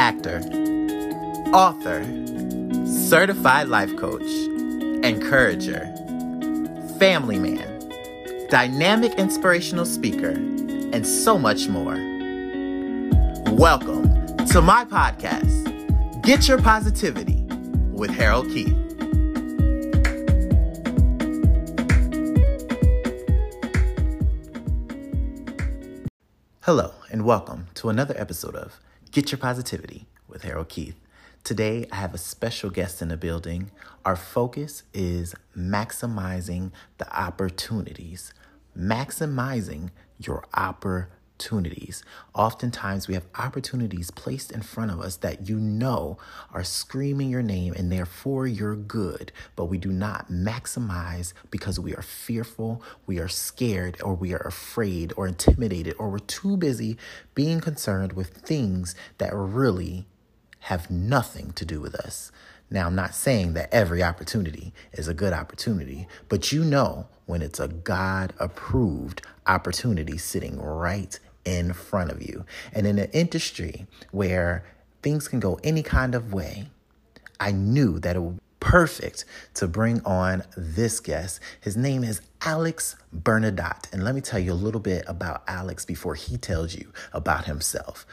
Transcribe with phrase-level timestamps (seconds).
[0.00, 0.40] actor,
[1.52, 2.02] author,
[2.86, 4.22] certified life coach,
[5.04, 5.92] encourager,
[6.98, 11.96] family man, dynamic inspirational speaker, and so much more.
[13.52, 17.44] Welcome to my podcast, Get Your Positivity
[17.92, 18.74] with Harold Keith.
[26.62, 28.80] Hello, and welcome to another episode of
[29.12, 30.94] Get Your Positivity with Harold Keith.
[31.42, 33.72] Today, I have a special guest in the building.
[34.04, 38.32] Our focus is maximizing the opportunities,
[38.78, 42.04] maximizing your opportunities opportunities.
[42.34, 46.18] Oftentimes, we have opportunities placed in front of us that you know
[46.52, 51.94] are screaming your name and therefore you're good, but we do not maximize because we
[51.94, 56.98] are fearful, we are scared, or we are afraid or intimidated, or we're too busy
[57.34, 60.06] being concerned with things that really
[60.64, 62.30] have nothing to do with us.
[62.72, 67.42] Now, I'm not saying that every opportunity is a good opportunity, but you know when
[67.42, 72.44] it's a God approved opportunity sitting right in front of you.
[72.72, 74.64] And in an industry where
[75.02, 76.68] things can go any kind of way,
[77.38, 79.24] I knew that it would be perfect
[79.54, 81.40] to bring on this guest.
[81.60, 83.92] His name is Alex Bernadotte.
[83.92, 87.46] And let me tell you a little bit about Alex before he tells you about
[87.46, 88.06] himself.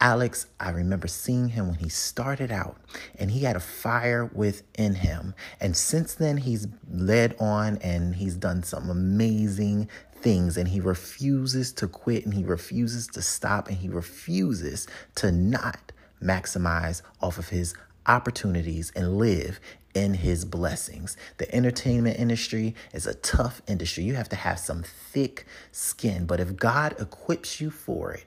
[0.00, 2.76] Alex, I remember seeing him when he started out
[3.16, 5.32] and he had a fire within him.
[5.60, 9.88] And since then, he's led on and he's done some amazing
[10.22, 15.32] things and he refuses to quit and he refuses to stop and he refuses to
[15.32, 15.92] not
[16.22, 17.74] maximize off of his
[18.06, 19.60] opportunities and live
[19.94, 21.16] in his blessings.
[21.38, 24.04] The entertainment industry is a tough industry.
[24.04, 28.24] You have to have some thick skin, but if God equips you for it,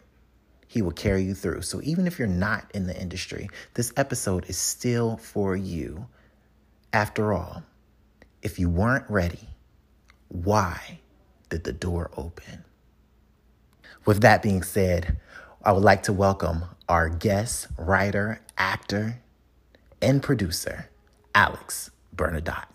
[0.68, 1.62] he will carry you through.
[1.62, 6.08] So even if you're not in the industry, this episode is still for you.
[6.92, 7.64] After all,
[8.42, 9.50] if you weren't ready,
[10.28, 11.00] why
[11.50, 12.64] did the door open?
[14.06, 15.18] With that being said,
[15.64, 19.22] I would like to welcome our guest, writer, actor,
[20.02, 20.90] and producer,
[21.34, 22.75] Alex Bernadotte.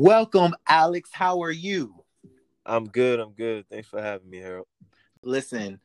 [0.00, 1.10] Welcome, Alex.
[1.12, 1.92] How are you?
[2.64, 3.18] I'm good.
[3.18, 3.68] I'm good.
[3.68, 4.68] Thanks for having me, Harold.
[5.24, 5.80] Listen,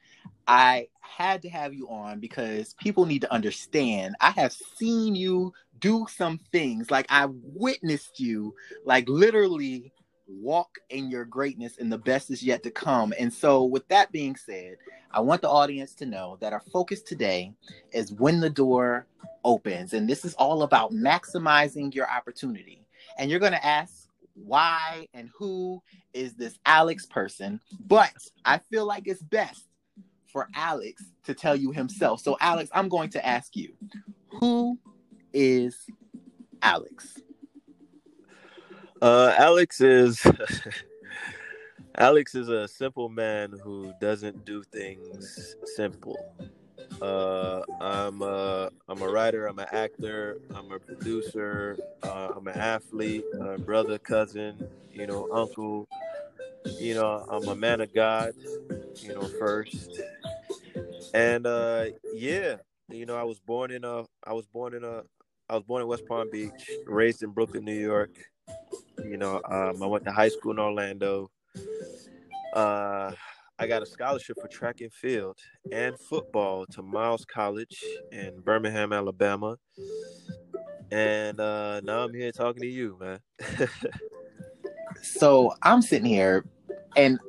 [0.48, 4.16] I had to have you on because people need to understand.
[4.22, 6.92] I have seen you do some things.
[6.92, 8.54] Like I witnessed you,
[8.86, 9.92] like literally
[10.28, 13.16] walk in your greatness and the best is yet to come.
[13.18, 14.76] And so, with that being said,
[15.10, 17.52] I want the audience to know that our focus today
[17.92, 19.08] is when the door
[19.44, 19.94] opens.
[19.94, 22.86] And this is all about maximizing your opportunity.
[23.18, 24.03] And you're going to ask,
[24.36, 25.82] why and who
[26.14, 28.14] is this Alex person, but
[28.46, 29.68] I feel like it's best
[30.28, 32.22] for Alex to tell you himself.
[32.22, 33.74] So, Alex, I'm going to ask you
[34.40, 34.80] who
[35.34, 35.86] is
[36.62, 37.20] Alex?
[39.02, 40.26] Uh, Alex is
[41.98, 46.18] Alex is a simple man who doesn't do things simple.
[47.02, 49.48] Uh, I'm a, I'm a writer.
[49.48, 50.38] I'm an actor.
[50.54, 51.78] I'm a producer.
[52.02, 53.26] Uh, I'm an athlete.
[53.40, 54.68] Uh, brother, cousin.
[54.92, 55.88] You know, uncle.
[56.80, 58.34] You know, I'm a man of God.
[58.98, 60.00] You know, first.
[61.14, 62.58] And uh, yeah,
[62.90, 64.06] you know, I was born in a.
[64.24, 65.04] I was born in a.
[65.50, 66.52] I was born in West Palm Beach,
[66.86, 68.12] raised in Brooklyn, New York.
[69.04, 71.30] You know, um, I went to high school in Orlando.
[72.54, 73.12] Uh,
[73.60, 75.38] I got a scholarship for track and field
[75.72, 79.58] and football to Miles College in Birmingham, Alabama.
[80.92, 83.20] And uh, now I'm here talking to you, man.
[85.02, 86.46] so I'm sitting here
[86.96, 87.20] and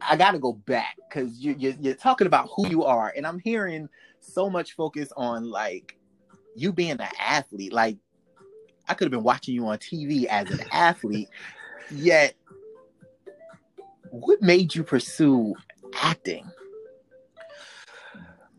[0.00, 3.12] I got to go back because you, you're, you're talking about who you are.
[3.14, 3.88] And I'm hearing
[4.20, 5.98] so much focus on like
[6.54, 7.72] you being an athlete.
[7.72, 7.98] Like
[8.88, 11.28] I could have been watching you on TV as an athlete,
[11.90, 12.34] yet
[14.20, 15.54] what made you pursue
[16.02, 16.50] acting?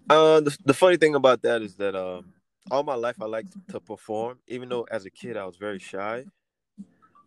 [0.09, 2.33] Uh, the, the funny thing about that is that um,
[2.71, 5.79] all my life I liked to perform, even though as a kid I was very
[5.79, 6.25] shy.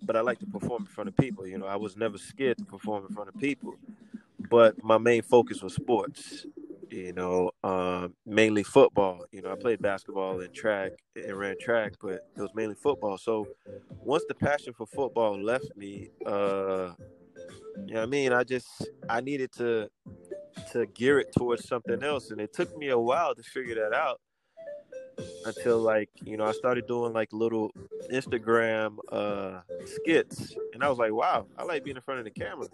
[0.03, 1.47] But I like to perform in front of people.
[1.47, 3.75] You know, I was never scared to perform in front of people.
[4.49, 6.47] But my main focus was sports.
[6.91, 9.25] You know, um, mainly football.
[9.31, 13.19] You know, I played basketball and track and ran track, but it was mainly football.
[13.19, 13.47] So
[14.03, 16.93] once the passion for football left me, uh,
[17.87, 18.33] you know what I mean?
[18.33, 18.69] I just
[19.09, 19.89] I needed to
[20.73, 23.93] to gear it towards something else, and it took me a while to figure that
[23.93, 24.21] out
[25.45, 27.71] until like you know I started doing like little
[28.11, 32.31] Instagram uh skits, and I was like, wow, I like being in front of the
[32.31, 32.67] camera.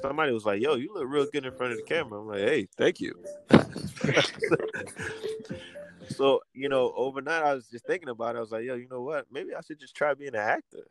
[0.00, 2.20] Somebody was like, yo, you look real good in front of the camera.
[2.20, 3.22] I'm like, hey, thank you.
[6.08, 8.38] so you know, overnight I was just thinking about it.
[8.38, 9.26] I was like, yo, you know what?
[9.30, 10.86] Maybe I should just try being an actor.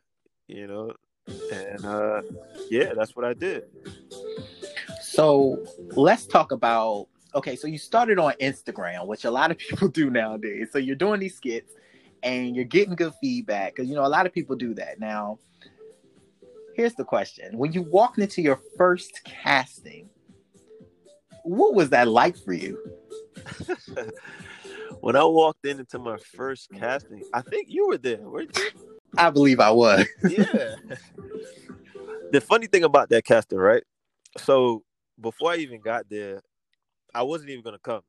[0.48, 0.94] You know,
[1.28, 2.22] and uh
[2.70, 3.64] yeah, that's what I did.
[5.02, 5.64] So
[5.96, 10.10] let's talk about okay, so you started on Instagram, which a lot of people do
[10.10, 10.70] nowadays.
[10.72, 11.74] So you're doing these skits
[12.24, 15.00] and you're getting good feedback because you know a lot of people do that.
[15.00, 15.40] Now,
[16.76, 20.10] here's the question: When you walked into your first casting,
[21.44, 22.78] what was that like for you?
[25.02, 28.70] when I walked in into my first casting, I think you were there, weren't you?
[29.18, 30.06] I believe I was.
[30.24, 30.76] yeah.
[32.32, 33.84] the funny thing about that casting, right?
[34.38, 34.84] So
[35.20, 36.42] before I even got there,
[37.14, 38.02] I wasn't even gonna come.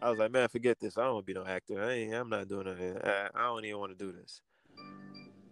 [0.00, 0.98] I was like, man, forget this.
[0.98, 1.82] I don't want to be no actor.
[1.82, 3.02] I ain't, I'm not doing it.
[3.04, 4.40] I, I don't even want to do this.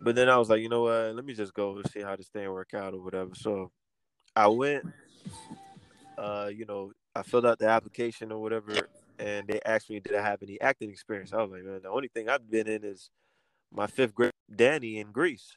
[0.00, 1.14] But then I was like, you know what?
[1.16, 3.34] Let me just go and see how this thing work out or whatever.
[3.34, 3.72] So
[4.36, 4.84] I went.
[6.18, 8.72] Uh, you know, I filled out the application or whatever,
[9.18, 11.32] and they asked me, did I have any acting experience?
[11.32, 13.10] I was like, man, the only thing I've been in is
[13.72, 15.56] my fifth grade Danny in Grease.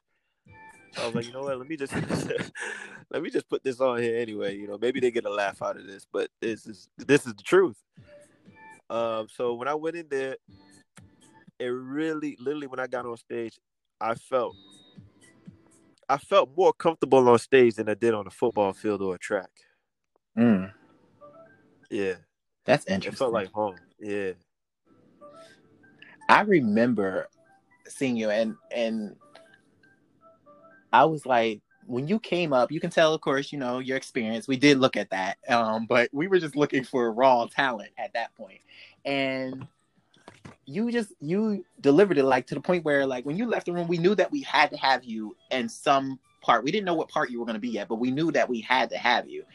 [0.93, 1.57] So I was like, you know what?
[1.57, 1.93] Let me just
[3.11, 4.55] let me just put this on here anyway.
[4.55, 7.33] You know, maybe they get a laugh out of this, but this is this is
[7.33, 7.77] the truth.
[8.89, 10.37] Um, so when I went in there,
[11.59, 13.59] it really, literally, when I got on stage,
[13.99, 14.55] I felt
[16.09, 19.19] I felt more comfortable on stage than I did on a football field or a
[19.19, 19.49] track.
[20.37, 20.71] Mm.
[21.89, 22.15] Yeah,
[22.67, 23.13] that's interesting.
[23.13, 23.77] It felt like home.
[23.99, 24.33] Yeah,
[26.29, 27.29] I remember
[27.87, 29.15] seeing you, and and
[30.93, 33.97] I was like, when you came up, you can tell, of course, you know, your
[33.97, 34.47] experience.
[34.47, 35.37] We did look at that.
[35.47, 38.59] Um, but we were just looking for raw talent at that point.
[39.05, 39.65] And
[40.65, 43.73] you just you delivered it like to the point where like when you left the
[43.73, 46.63] room, we knew that we had to have you in some part.
[46.63, 48.59] We didn't know what part you were gonna be yet, but we knew that we
[48.61, 49.45] had to have you.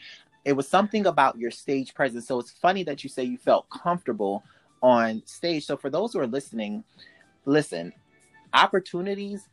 [0.45, 2.27] It was something about your stage presence.
[2.27, 4.43] So it's funny that you say you felt comfortable
[4.81, 5.65] on stage.
[5.65, 6.83] So for those who are listening,
[7.45, 7.93] listen,
[8.53, 9.47] opportunities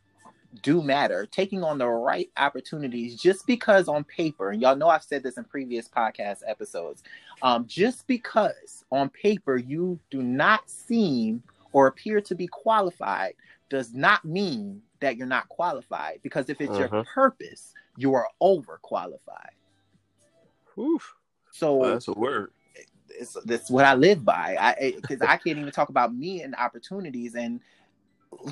[0.61, 1.25] do matter.
[1.25, 5.37] Taking on the right opportunities just because on paper, and y'all know I've said this
[5.37, 7.03] in previous podcast episodes,
[7.41, 11.41] um, just because on paper you do not seem
[11.71, 13.33] or appear to be qualified
[13.69, 16.19] does not mean that you're not qualified.
[16.21, 16.89] Because if it's uh-huh.
[16.93, 19.55] your purpose, you are overqualified.
[20.81, 21.15] Oof.
[21.51, 22.51] So well, that's a word.
[23.09, 24.55] It's, that's what I live by.
[24.59, 27.59] I because I can't even talk about me and opportunities and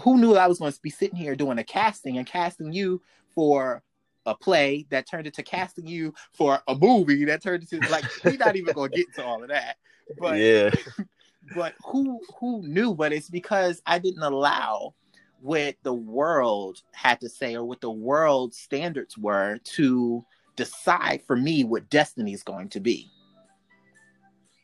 [0.03, 3.01] who knew I was going to be sitting here doing a casting and casting you
[3.33, 3.81] for
[4.25, 8.37] a play that turned into casting you for a movie that turned into like we're
[8.37, 9.77] not even going to get to all of that.
[10.17, 10.69] But yeah,
[11.55, 12.93] but who who knew?
[12.93, 14.93] But it's because I didn't allow
[15.41, 20.23] what the world had to say or what the world standards were to
[20.59, 23.09] decide for me what destiny is going to be.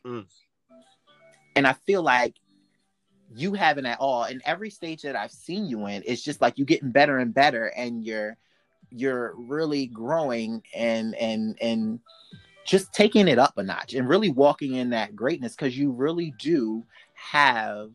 [0.06, 0.26] Mm.
[1.56, 2.34] And I feel like
[3.34, 4.24] you haven't at all.
[4.24, 7.32] In every stage that I've seen you in, it's just like you're getting better and
[7.32, 8.36] better, and you're
[8.90, 11.98] you're really growing and and and
[12.66, 16.34] just taking it up a notch and really walking in that greatness because you really
[16.38, 16.84] do
[17.14, 17.90] have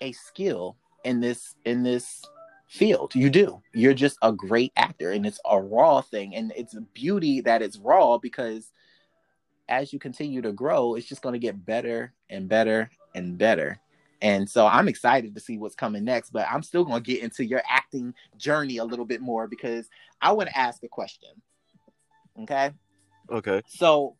[0.00, 2.22] a skill in this in this
[2.68, 6.76] field you do you're just a great actor and it's a raw thing and it's
[6.76, 8.70] a beauty that it's raw because
[9.68, 13.78] as you continue to grow it's just going to get better and better and better.
[14.20, 17.22] And so I'm excited to see what's coming next, but I'm still going to get
[17.22, 19.88] into your acting journey a little bit more because
[20.20, 21.30] I want to ask a question.
[22.40, 22.70] Okay.
[23.30, 23.62] Okay.
[23.68, 24.16] So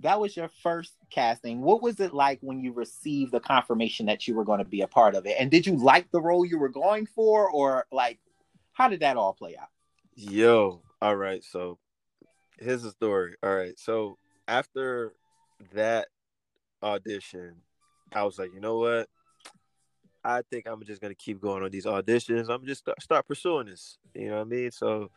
[0.00, 1.62] that was your first casting.
[1.62, 4.82] What was it like when you received the confirmation that you were going to be
[4.82, 5.36] a part of it?
[5.38, 8.18] And did you like the role you were going for, or like,
[8.72, 9.68] how did that all play out?
[10.14, 11.42] Yo, all right.
[11.42, 11.78] So
[12.58, 13.34] here's the story.
[13.42, 13.78] All right.
[13.78, 15.14] So after
[15.72, 16.08] that
[16.82, 17.56] audition,
[18.12, 19.08] I was like, you know what?
[20.22, 22.48] I think I'm just gonna keep going on these auditions.
[22.50, 23.98] I'm just start, start pursuing this.
[24.14, 24.70] You know what I mean?
[24.72, 25.10] So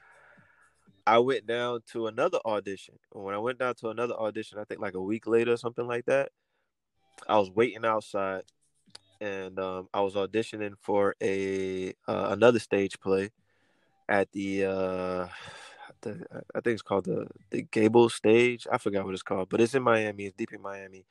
[1.10, 3.00] I went down to another audition.
[3.12, 5.88] When I went down to another audition, I think like a week later or something
[5.88, 6.30] like that,
[7.28, 8.44] I was waiting outside,
[9.20, 13.32] and um, I was auditioning for a uh, another stage play
[14.08, 15.28] at the, uh,
[16.02, 18.68] the I think it's called the the Gable Stage.
[18.72, 20.26] I forgot what it's called, but it's in Miami.
[20.26, 21.06] It's deep in Miami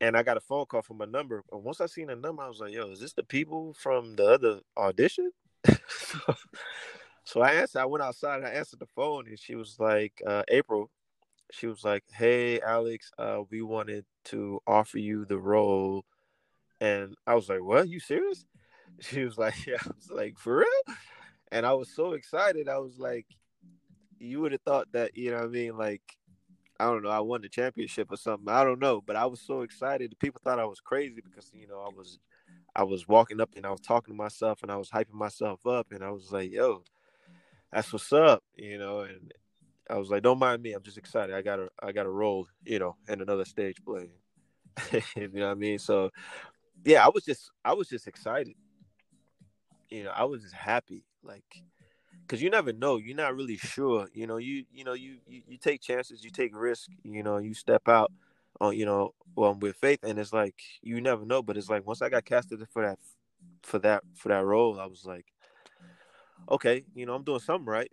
[0.00, 1.44] and I got a phone call from a number.
[1.52, 4.16] And once I seen the number, I was like, "Yo, is this the people from
[4.16, 5.30] the other audition?"
[7.24, 7.80] so, I answered.
[7.80, 10.90] I went outside and I answered the phone, and she was like, uh, "April,"
[11.52, 16.04] she was like, "Hey, Alex, uh, we wanted to offer you the role,"
[16.80, 17.88] and I was like, "What?
[17.88, 18.44] You serious?"
[19.00, 20.96] She was like, "Yeah." I was like, "For real?"
[21.52, 22.68] And I was so excited.
[22.68, 23.26] I was like,
[24.18, 26.02] "You would have thought that, you know, what I mean, like."
[26.80, 27.10] I don't know.
[27.10, 28.48] I won the championship or something.
[28.48, 30.14] I don't know, but I was so excited.
[30.18, 32.18] People thought I was crazy because you know I was,
[32.74, 35.66] I was walking up and I was talking to myself and I was hyping myself
[35.66, 36.82] up and I was like, "Yo,
[37.74, 39.00] that's what's up," you know.
[39.00, 39.32] And
[39.90, 40.72] I was like, "Don't mind me.
[40.72, 41.34] I'm just excited.
[41.34, 44.10] I got to I got to role, you know, in another stage play."
[45.16, 45.78] you know what I mean?
[45.78, 46.10] So,
[46.84, 48.54] yeah, I was just I was just excited.
[49.90, 51.62] You know, I was just happy, like,
[52.22, 52.96] because you never know.
[52.96, 54.08] You're not really sure.
[54.14, 56.88] You know, you you know you you, you take chances, you take risk.
[57.02, 58.12] You know, you step out
[58.60, 61.42] on you know well with faith, and it's like you never know.
[61.42, 62.98] But it's like once I got casted for that
[63.62, 65.26] for that for that role, I was like,
[66.50, 67.90] okay, you know, I'm doing something right.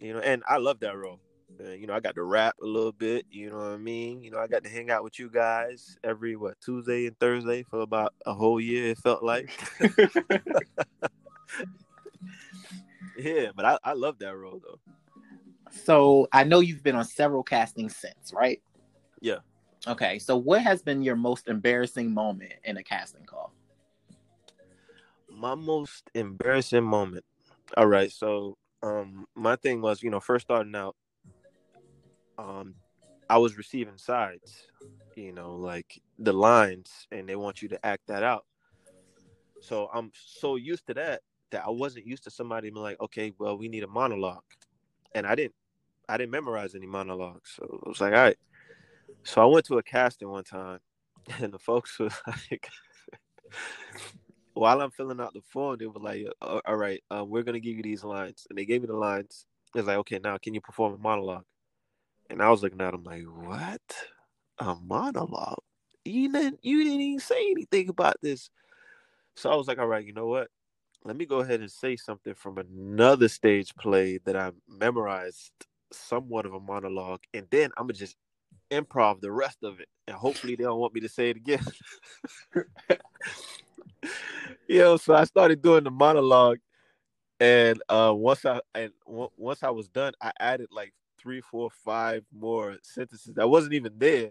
[0.00, 1.20] You know, and I love that role.
[1.62, 3.26] Uh, you know, I got to rap a little bit.
[3.30, 4.22] You know what I mean?
[4.22, 7.64] You know, I got to hang out with you guys every what Tuesday and Thursday
[7.64, 8.90] for about a whole year.
[8.90, 9.50] It felt like.
[13.18, 14.78] yeah, but I, I love that role though.
[15.70, 18.60] So I know you've been on several castings since, right?
[19.20, 19.38] Yeah.
[19.86, 20.18] Okay.
[20.18, 23.52] So what has been your most embarrassing moment in a casting call?
[25.30, 27.24] My most embarrassing moment.
[27.76, 28.10] All right.
[28.10, 30.96] So um my thing was, you know, first starting out,
[32.38, 32.74] um,
[33.28, 34.66] I was receiving sides,
[35.14, 38.44] you know, like the lines, and they want you to act that out.
[39.60, 43.32] So I'm so used to that that I wasn't used to somebody being like, okay,
[43.38, 44.42] well, we need a monologue,
[45.14, 45.54] and I didn't,
[46.08, 48.36] I didn't memorize any monologues, so I was like, all right.
[49.24, 50.80] So I went to a casting one time,
[51.40, 52.14] and the folks was
[52.50, 52.68] like,
[54.54, 57.76] while I'm filling out the form, they were like, all right, uh, we're gonna give
[57.76, 59.46] you these lines, and they gave me the lines.
[59.74, 61.44] It's like, okay, now can you perform a monologue?
[62.28, 63.80] And I was looking at him like, what?
[64.58, 65.62] A monologue?
[66.04, 68.50] You didn't you didn't even say anything about this.
[69.36, 70.48] So I was like, all right, you know what?
[71.04, 75.52] Let me go ahead and say something from another stage play that I memorized
[75.92, 78.16] somewhat of a monologue, and then I'm gonna just
[78.70, 81.64] improv the rest of it, and hopefully they don't want me to say it again.
[84.68, 86.58] you know, so I started doing the monologue,
[87.38, 91.70] and uh, once I and w- once I was done, I added like three, four,
[91.84, 94.30] five more sentences that wasn't even there,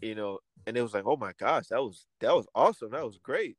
[0.00, 3.04] you know, and it was like, oh my gosh, that was that was awesome, that
[3.04, 3.56] was great.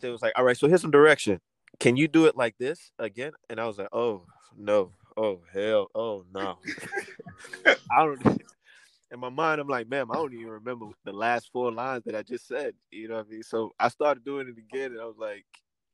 [0.00, 1.40] So it was like, all right, so here's some direction.
[1.78, 3.32] Can you do it like this again?
[3.48, 4.24] And I was like, oh
[4.56, 6.58] no, oh hell, oh no.
[7.66, 8.42] I don't.
[9.12, 12.14] In my mind, I'm like, man, I don't even remember the last four lines that
[12.14, 12.74] I just said.
[12.90, 13.42] You know what I mean?
[13.42, 15.44] So I started doing it again, and I was like,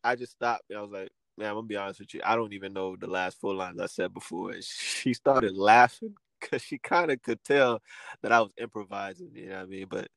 [0.04, 1.08] I just stopped, and I was like,
[1.38, 2.20] man, I'm gonna be honest with you.
[2.24, 4.52] I don't even know the last four lines I said before.
[4.52, 7.80] And She started laughing because she kind of could tell
[8.22, 9.30] that I was improvising.
[9.34, 9.86] You know what I mean?
[9.88, 10.08] But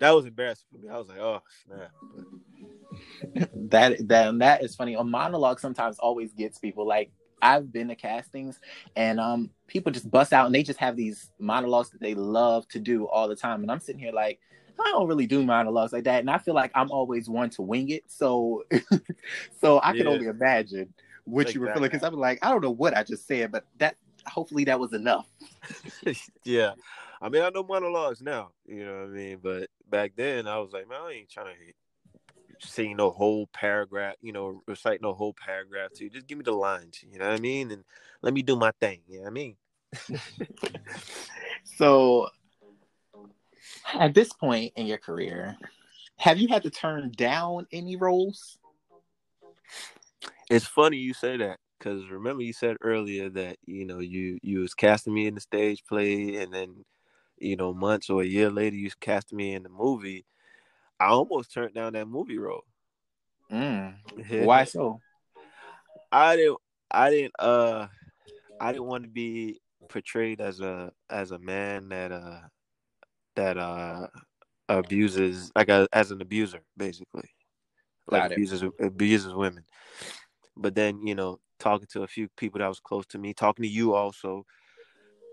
[0.00, 0.88] that was embarrassing for me.
[0.88, 1.90] I was like, oh snap.
[3.54, 4.94] that that that is funny.
[4.94, 6.86] A monologue sometimes always gets people.
[6.86, 7.10] Like
[7.42, 8.60] I've been to castings
[8.96, 12.66] and um people just bust out and they just have these monologues that they love
[12.68, 13.62] to do all the time.
[13.62, 14.40] And I'm sitting here like,
[14.78, 17.62] I don't really do monologues like that, and I feel like I'm always one to
[17.62, 18.04] wing it.
[18.08, 18.64] So,
[19.60, 20.92] so I can only imagine
[21.24, 23.64] what you were feeling because I'm like, I don't know what I just said, but
[23.78, 25.26] that hopefully that was enough.
[26.44, 26.72] yeah,
[27.20, 30.58] I mean, I know monologues now, you know what I mean, but back then I
[30.58, 31.72] was like, man, I ain't trying to
[32.58, 36.10] sing no whole paragraph, you know, recite no whole paragraph to you.
[36.10, 37.84] Just give me the lines, you know what I mean, and
[38.22, 39.00] let me do my thing.
[39.08, 39.56] You know what I mean.
[41.64, 42.28] so
[43.94, 45.56] at this point in your career,
[46.18, 48.58] have you had to turn down any roles?
[50.48, 54.60] It's funny you say that because remember you said earlier that you know you you
[54.60, 56.84] was casting me in the stage play, and then
[57.38, 60.24] you know months or a year later you cast me in the movie.
[60.98, 62.64] I almost turned down that movie role.
[63.50, 63.94] Mm.
[64.44, 65.00] Why so?
[66.10, 66.58] I didn't.
[66.90, 67.34] I didn't.
[67.38, 67.88] Uh,
[68.60, 72.40] I didn't want to be portrayed as a as a man that uh
[73.36, 74.06] that uh
[74.68, 77.30] abuses like a, as an abuser basically
[78.08, 79.64] like abuses abuses women
[80.56, 83.62] but then you know talking to a few people that was close to me talking
[83.62, 84.44] to you also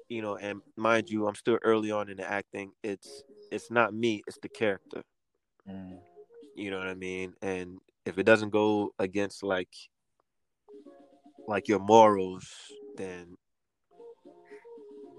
[0.07, 3.93] you know and mind you i'm still early on in the acting it's it's not
[3.93, 5.03] me it's the character
[5.69, 5.97] mm.
[6.55, 9.73] you know what i mean and if it doesn't go against like
[11.47, 12.47] like your morals
[12.97, 13.35] then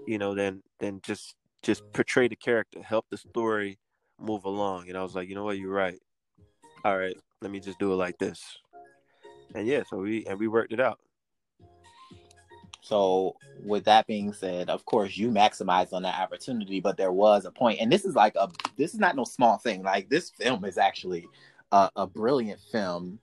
[0.07, 1.35] you know then then just
[1.65, 3.79] just portray the character, help the story
[4.19, 4.87] move along.
[4.87, 5.99] And I was like, you know what, you're right.
[6.85, 8.39] All right, let me just do it like this.
[9.55, 10.99] And yeah, so we and we worked it out.
[12.85, 17.45] So, with that being said, of course, you maximized on that opportunity, but there was
[17.45, 19.81] a point, and this is like a this is not no small thing.
[19.81, 21.27] Like this film is actually
[21.71, 23.17] a, a brilliant film,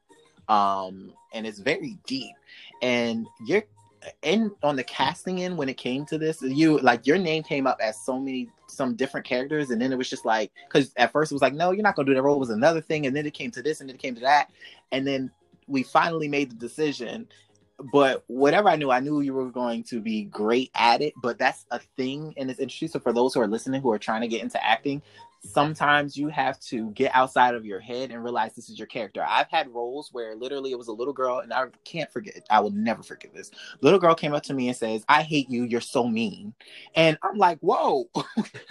[0.49, 2.35] um, and it's very deep.
[2.83, 3.63] And you're
[4.23, 7.69] in on the casting end when it came to this, you like your name came
[7.69, 11.13] up as so many some different characters, and then it was just like because at
[11.13, 12.35] first it was like, no, you're not gonna do that role.
[12.35, 14.23] It was another thing, and then it came to this, and then it came to
[14.23, 14.51] that,
[14.91, 15.31] and then
[15.69, 17.29] we finally made the decision
[17.93, 21.13] but whatever I knew, I knew you were going to be great at it.
[21.23, 22.89] But that's a thing in this industry.
[22.89, 25.03] So for those who are listening who are trying to get into acting,
[25.45, 29.25] sometimes you have to get outside of your head and realize this is your character.
[29.27, 32.47] I've had roles where literally it was a little girl, and I can't forget.
[32.51, 33.51] I will never forget this.
[33.81, 35.65] Little girl came up to me and says, "I hate you.
[35.65, 36.55] You're so mean,"
[36.95, 38.09] and I'm like, "Whoa."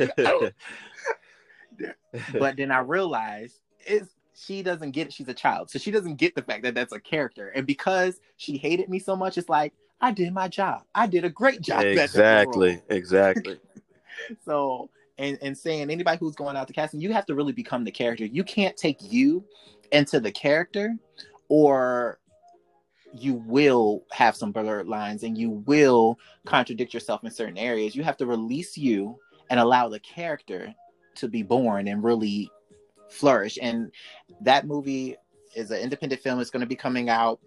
[2.40, 4.16] but then I realized it's
[4.46, 5.14] she doesn't get it.
[5.14, 7.50] She's a child, so she doesn't get the fact that that's a character.
[7.50, 10.84] And because she hated me so much, it's like I did my job.
[10.96, 11.84] I did a great job.
[11.84, 12.82] Exactly.
[12.90, 13.60] Exactly.
[14.46, 17.84] so and and saying anybody who's going out to casting, you have to really become
[17.84, 18.26] the character.
[18.26, 19.44] You can't take you
[19.92, 20.96] into the character,
[21.48, 22.20] or
[23.14, 27.96] you will have some blurred lines and you will contradict yourself in certain areas.
[27.96, 29.18] You have to release you
[29.50, 30.74] and allow the character
[31.16, 32.50] to be born and really
[33.12, 33.60] flourish.
[33.62, 33.92] And
[34.42, 35.16] that movie
[35.56, 36.40] is an independent film.
[36.40, 37.40] It's going to be coming out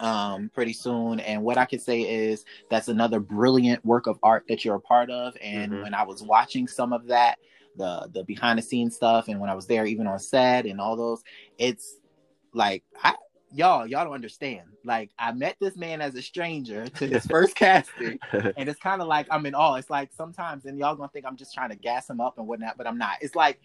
[0.00, 4.44] um pretty soon and what i can say is that's another brilliant work of art
[4.48, 5.82] that you're a part of and mm-hmm.
[5.82, 7.36] when i was watching some of that
[7.76, 10.80] the the behind the scenes stuff and when i was there even on set and
[10.80, 11.22] all those
[11.58, 11.96] it's
[12.54, 13.14] like i
[13.54, 17.54] y'all y'all don't understand like i met this man as a stranger to his first
[17.54, 21.08] casting and it's kind of like i'm in awe it's like sometimes and y'all gonna
[21.08, 23.60] think i'm just trying to gas him up and whatnot but i'm not it's like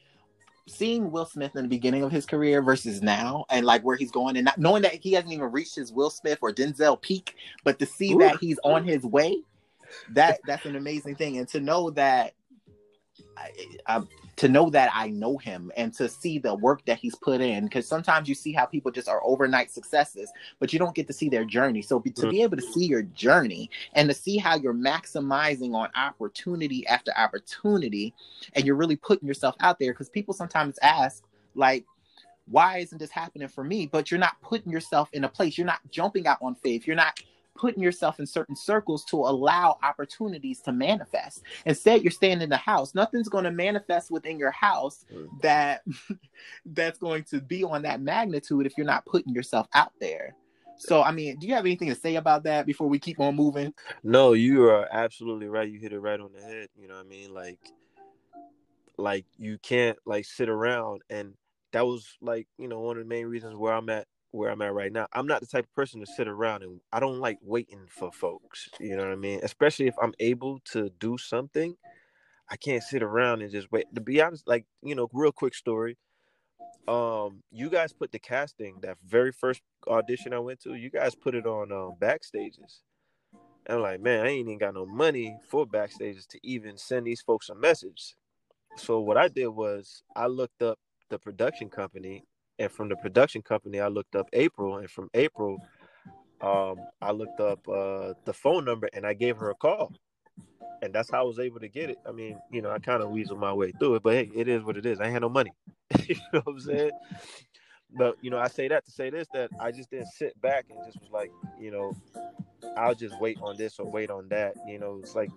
[0.67, 4.11] seeing Will Smith in the beginning of his career versus now, and like where he's
[4.11, 7.35] going, and not knowing that he hasn't even reached his Will Smith or Denzel peak,
[7.63, 8.19] but to see Ooh.
[8.19, 9.41] that he's on his way,
[10.11, 12.33] that that's an amazing thing, and to know that
[13.37, 14.03] I, I,
[14.37, 17.65] to know that I know him and to see the work that he's put in.
[17.65, 21.13] Because sometimes you see how people just are overnight successes, but you don't get to
[21.13, 21.81] see their journey.
[21.81, 25.73] So be, to be able to see your journey and to see how you're maximizing
[25.73, 28.13] on opportunity after opportunity,
[28.53, 29.93] and you're really putting yourself out there.
[29.93, 31.23] Because people sometimes ask,
[31.55, 31.85] like,
[32.49, 33.87] why isn't this happening for me?
[33.87, 35.57] But you're not putting yourself in a place.
[35.57, 36.87] You're not jumping out on faith.
[36.87, 37.19] You're not
[37.57, 41.43] putting yourself in certain circles to allow opportunities to manifest.
[41.65, 42.95] Instead, you're staying in the house.
[42.95, 45.27] Nothing's going to manifest within your house mm.
[45.41, 45.83] that
[46.65, 50.35] that's going to be on that magnitude if you're not putting yourself out there.
[50.79, 53.35] So, I mean, do you have anything to say about that before we keep on
[53.35, 53.73] moving?
[54.03, 55.69] No, you are absolutely right.
[55.69, 56.67] You hit it right on the head.
[56.79, 57.33] You know what I mean?
[57.33, 57.57] Like,
[58.97, 61.33] like you can't like sit around and
[61.71, 64.61] that was like you know one of the main reasons where I'm at where I'm
[64.61, 65.07] at right now.
[65.13, 68.11] I'm not the type of person to sit around and I don't like waiting for
[68.11, 68.69] folks.
[68.79, 69.39] You know what I mean?
[69.43, 71.75] Especially if I'm able to do something,
[72.49, 73.85] I can't sit around and just wait.
[73.95, 75.97] To be honest, like, you know, real quick story.
[76.87, 81.15] Um, you guys put the casting, that very first audition I went to, you guys
[81.15, 82.79] put it on um backstages.
[83.65, 87.05] And I'm like, man, I ain't even got no money for backstages to even send
[87.05, 88.15] these folks a message.
[88.77, 92.23] So what I did was I looked up the production company
[92.59, 95.57] and from the production company, I looked up April, and from April,
[96.41, 99.93] um, I looked up uh, the phone number and I gave her a call,
[100.81, 101.97] and that's how I was able to get it.
[102.07, 104.47] I mean, you know, I kind of weaseled my way through it, but hey, it
[104.47, 104.99] is what it is.
[104.99, 105.51] I had no money,
[106.07, 106.91] you know what I'm saying?
[107.95, 110.65] But you know, I say that to say this that I just didn't sit back
[110.69, 111.93] and just was like, you know,
[112.75, 114.55] I'll just wait on this or wait on that.
[114.67, 115.31] You know, it's like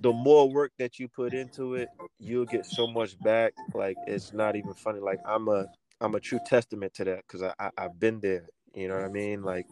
[0.00, 3.54] the more work that you put into it, you'll get so much back.
[3.74, 5.00] Like it's not even funny.
[5.00, 5.66] Like I'm a
[6.00, 8.46] I'm a true testament to that because I, I I've been there.
[8.74, 9.42] You know what I mean?
[9.42, 9.66] Like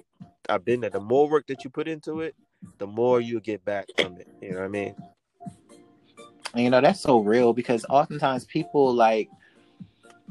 [0.48, 0.90] I've been there.
[0.90, 2.34] The more work that you put into it,
[2.78, 4.28] the more you get back from it.
[4.40, 4.94] You know what I mean?
[6.54, 9.28] And you know that's so real because oftentimes people like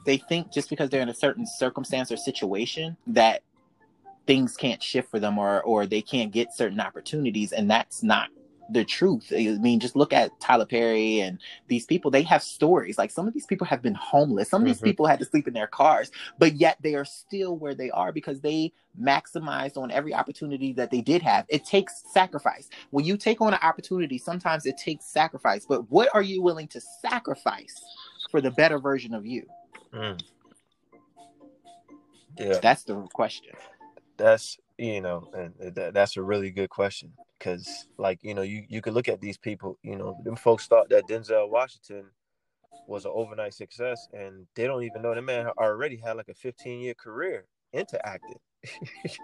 [0.06, 3.42] they think just because they're in a certain circumstance or situation that
[4.26, 8.30] things can't shift for them or or they can't get certain opportunities and that's not
[8.70, 9.32] the truth.
[9.32, 12.12] I mean, just look at Tyler Perry and these people.
[12.12, 12.98] They have stories.
[12.98, 14.50] Like some of these people have been homeless.
[14.50, 14.86] Some of these mm-hmm.
[14.86, 18.12] people had to sleep in their cars, but yet they are still where they are
[18.12, 21.46] because they maximized on every opportunity that they did have.
[21.50, 22.70] It takes sacrifice.
[22.92, 25.66] When you take on an opportunity, sometimes it takes sacrifice.
[25.68, 27.84] But what are you willing to sacrifice
[28.32, 29.46] for the better version of you?
[29.94, 30.22] Mm.
[32.40, 33.54] Yeah, that's the question.
[34.18, 38.82] That's you know, and that's a really good question because like you know you you
[38.82, 42.06] could look at these people you know them folks thought that denzel washington
[42.88, 46.34] was an overnight success and they don't even know the man already had like a
[46.34, 48.40] 15 year career into acting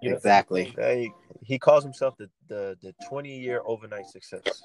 [0.00, 0.72] You know, exactly.
[0.78, 1.10] He,
[1.42, 4.62] he calls himself the the the twenty year overnight success.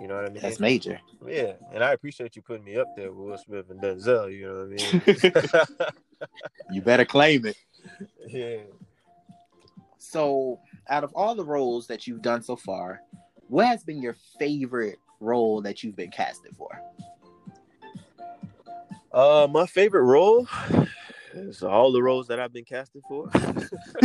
[0.00, 0.42] You know what I mean?
[0.42, 0.98] That's major.
[1.26, 4.32] Yeah, and I appreciate you putting me up there with Will Smith and Denzel.
[4.32, 5.96] You know what I mean?
[6.70, 7.56] you better claim it.
[8.28, 8.58] Yeah.
[10.10, 13.02] So, out of all the roles that you've done so far,
[13.48, 16.80] what has been your favorite role that you've been casted for?
[19.12, 20.46] Uh, my favorite role
[21.34, 23.28] is all the roles that I've been casted for.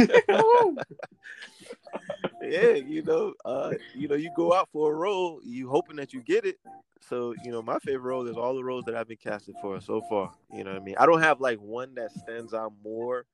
[2.41, 6.13] yeah, you know, uh, you know, you go out for a role, you hoping that
[6.13, 6.57] you get it.
[6.99, 9.79] So, you know, my favorite role is all the roles that I've been casted for
[9.81, 10.31] so far.
[10.51, 10.95] You know what I mean?
[10.97, 13.27] I don't have like one that stands out more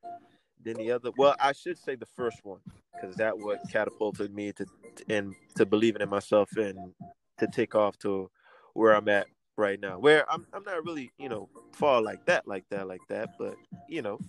[0.63, 1.11] than the other.
[1.17, 2.59] Well, I should say the first one
[2.93, 4.65] because that what catapulted me to
[5.09, 6.93] and to believing in myself and
[7.39, 8.29] to take off to
[8.73, 9.99] where I'm at right now.
[9.99, 13.55] Where I'm I'm not really, you know, far like that, like that, like that, but
[13.87, 14.19] you know,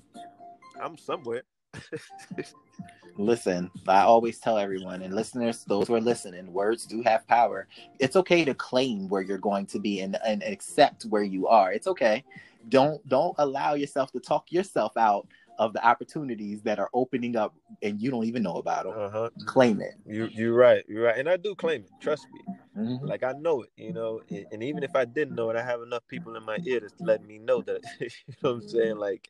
[0.80, 1.42] I'm somewhere.
[3.16, 7.66] Listen, I always tell everyone and listeners, those who are listening, words do have power.
[7.98, 11.72] It's okay to claim where you're going to be and, and accept where you are.
[11.72, 12.24] It's okay.
[12.68, 15.26] Don't don't allow yourself to talk yourself out
[15.58, 18.94] of the opportunities that are opening up and you don't even know about them.
[18.96, 19.30] Uh-huh.
[19.46, 19.94] Claim it.
[20.06, 20.84] You you're right.
[20.88, 21.18] You're right.
[21.18, 21.90] And I do claim it.
[22.00, 22.54] Trust me.
[22.78, 23.06] Mm-hmm.
[23.06, 25.82] Like I know it, you know, and even if I didn't know it, I have
[25.82, 27.80] enough people in my ear to let me know that.
[28.00, 28.08] you
[28.42, 28.96] know what I'm saying?
[28.98, 29.28] Like,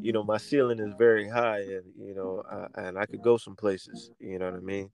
[0.00, 3.36] you know, my ceiling is very high, and you know, I, and I could go
[3.36, 4.10] some places.
[4.18, 4.90] You know what I mean?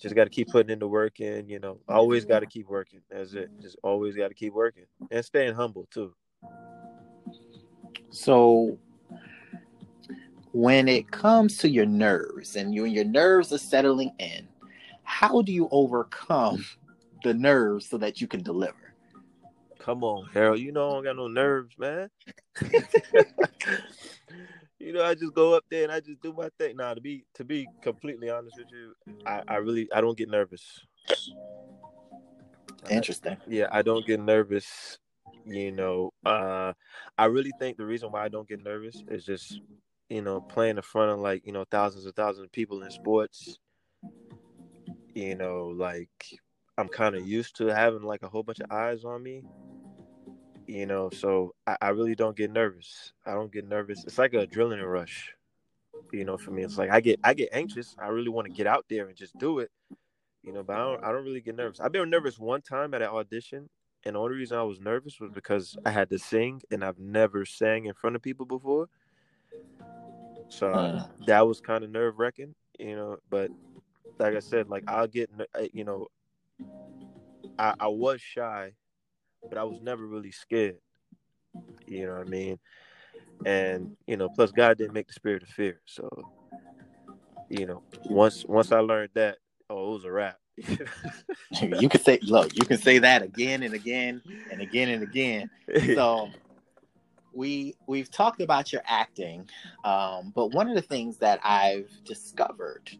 [0.00, 2.68] Just got to keep putting in the work, and you know, always got to keep
[2.68, 3.00] working.
[3.10, 3.50] That's it.
[3.60, 6.14] Just always got to keep working and staying humble too.
[8.10, 8.78] So,
[10.52, 14.48] when it comes to your nerves, and you and your nerves are settling in,
[15.02, 16.64] how do you overcome
[17.24, 18.94] the nerves so that you can deliver.
[19.78, 20.58] Come on, Harold.
[20.60, 22.10] You know I don't got no nerves, man.
[24.78, 26.76] you know, I just go up there and I just do my thing.
[26.76, 28.94] Now, to be to be completely honest with you,
[29.26, 30.80] I, I really I don't get nervous.
[32.90, 33.32] Interesting.
[33.32, 34.98] I, yeah, I don't get nervous.
[35.46, 36.74] You know, uh,
[37.16, 39.60] I really think the reason why I don't get nervous is just,
[40.08, 42.90] you know, playing in front of like you know thousands and thousands of people in
[42.90, 43.58] sports.
[45.14, 46.38] You know, like
[46.76, 49.42] I'm kind of used to having like a whole bunch of eyes on me.
[50.66, 53.14] You know, so I, I, really don't get nervous.
[53.24, 54.04] I don't get nervous.
[54.04, 55.32] It's like a adrenaline rush.
[56.12, 57.96] You know, for me, it's like I get I get anxious.
[57.98, 59.70] I really want to get out there and just do it.
[60.42, 61.80] You know, but I don't I don't really get nervous.
[61.80, 63.68] I've been nervous one time at an audition,
[64.04, 66.98] and the only reason I was nervous was because I had to sing, and I've
[66.98, 68.88] never sang in front of people before.
[70.48, 71.06] So uh.
[71.26, 73.16] that was kind of nerve wracking, you know.
[73.30, 73.50] But
[74.18, 75.30] like I said, like I'll get,
[75.72, 76.06] you know,
[77.58, 78.72] I, I was shy,
[79.48, 80.78] but I was never really scared.
[81.86, 82.58] You know what I mean?
[83.44, 85.80] And you know, plus God didn't make the spirit of fear.
[85.86, 86.08] So,
[87.48, 89.38] you know, once once I learned that,
[89.70, 90.38] oh, it was a wrap.
[91.62, 95.50] you can say, look, you can say that again and again and again and again.
[95.94, 96.30] So
[97.38, 99.48] we we've talked about your acting,
[99.84, 102.90] um, but one of the things that I've discovered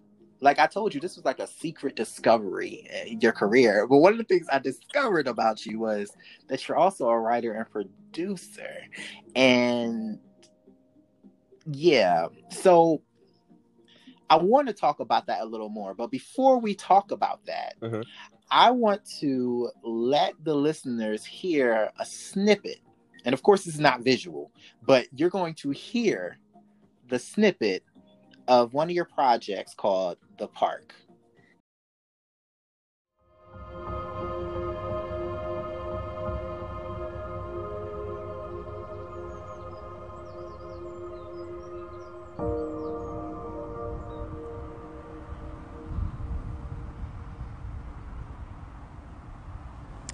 [0.40, 3.86] like I told you, this was like a secret discovery in your career.
[3.86, 6.10] But one of the things I discovered about you was
[6.48, 8.70] that you're also a writer and producer.
[9.34, 10.18] And
[11.66, 13.02] yeah, so
[14.30, 15.94] I want to talk about that a little more.
[15.94, 18.02] But before we talk about that, mm-hmm.
[18.50, 22.80] I want to let the listeners hear a snippet.
[23.28, 24.50] And of course, it's not visual,
[24.86, 26.38] but you're going to hear
[27.10, 27.84] the snippet
[28.48, 30.94] of one of your projects called The Park.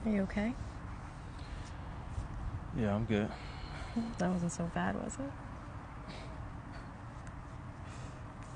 [0.04, 0.52] Are you okay?
[2.76, 3.28] Yeah, I'm good.
[4.18, 5.30] That wasn't so bad, was it?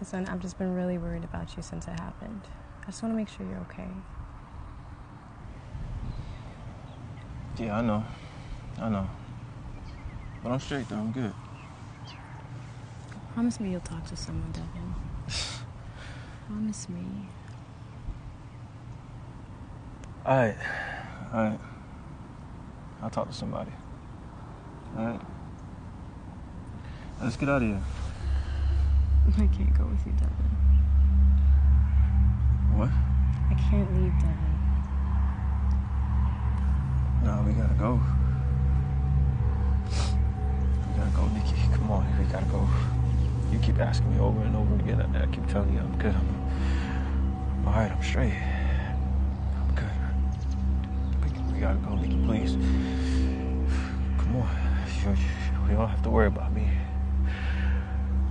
[0.00, 2.42] Listen, I've just been really worried about you since it happened.
[2.82, 3.88] I just want to make sure you're okay.
[7.58, 8.04] Yeah, I know.
[8.80, 9.08] I know.
[10.42, 11.32] But I'm straight though, I'm good.
[13.34, 14.94] Promise me you'll talk to someone, Devin.
[16.46, 17.04] Promise me.
[20.24, 20.56] Alright.
[21.32, 21.60] Alright.
[23.02, 23.72] I'll talk to somebody.
[24.96, 25.20] Alright.
[27.22, 27.80] Let's get out of here.
[29.26, 30.34] I can't go with you, Devin.
[32.74, 32.88] What?
[33.50, 34.48] I can't leave, Devin.
[37.24, 38.00] No, we gotta go.
[40.86, 41.56] We gotta go, Nikki.
[41.74, 42.66] Come on, we gotta go.
[43.52, 45.00] you keep asking me over and over again.
[45.00, 46.14] I, I keep telling you I'm good.
[46.14, 46.28] I'm,
[47.60, 47.90] I'm all right.
[47.92, 48.34] I'm straight.
[48.34, 49.90] I'm good.
[51.22, 52.52] We, we gotta go, Nikki, please.
[54.18, 54.67] Come on.
[55.08, 55.14] You,
[55.70, 56.68] you, don't have to worry about me.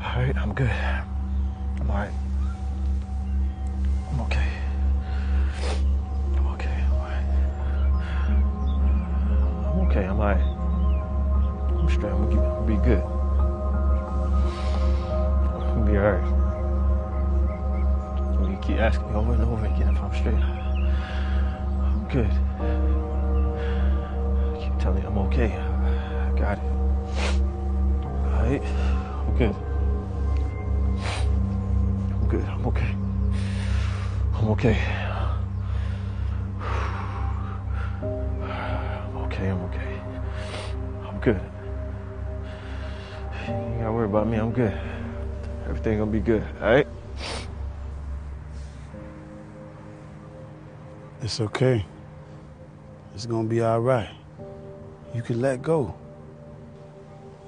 [0.04, 0.70] All right, I'm good.
[0.70, 2.12] I'm all right.
[4.12, 4.48] I'm okay.
[6.36, 6.70] I'm okay.
[6.70, 7.26] I'm all right.
[9.74, 10.06] I'm okay.
[10.06, 10.44] I'm all right.
[11.80, 12.12] I'm straight.
[12.12, 13.02] I'm gonna be good.
[15.64, 16.28] I'm gonna be all right.
[18.36, 20.36] So you keep asking me over and over again if I'm straight.
[21.84, 22.32] I'm good.
[24.54, 25.67] I keep telling you I'm okay.
[29.38, 29.56] Good.
[32.12, 32.44] I'm good.
[32.46, 32.96] I'm okay.
[34.34, 34.80] I'm okay.
[39.04, 39.50] I'm okay.
[39.50, 40.02] I'm okay.
[41.06, 41.42] I'm good.
[43.48, 44.38] You gotta worry about me.
[44.38, 44.76] I'm good.
[45.66, 46.44] Everything gonna be good.
[46.60, 46.88] All right.
[51.22, 51.86] It's okay.
[53.14, 54.10] It's gonna be all right.
[55.14, 55.94] You can let go.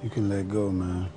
[0.04, 1.10] You can let go, man.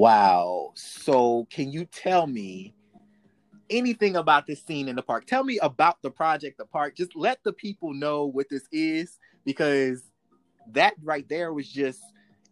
[0.00, 0.72] Wow.
[0.76, 2.72] So, can you tell me
[3.68, 5.26] anything about this scene in the park?
[5.26, 6.96] Tell me about the project, the park.
[6.96, 10.04] Just let the people know what this is because
[10.72, 12.00] that right there was just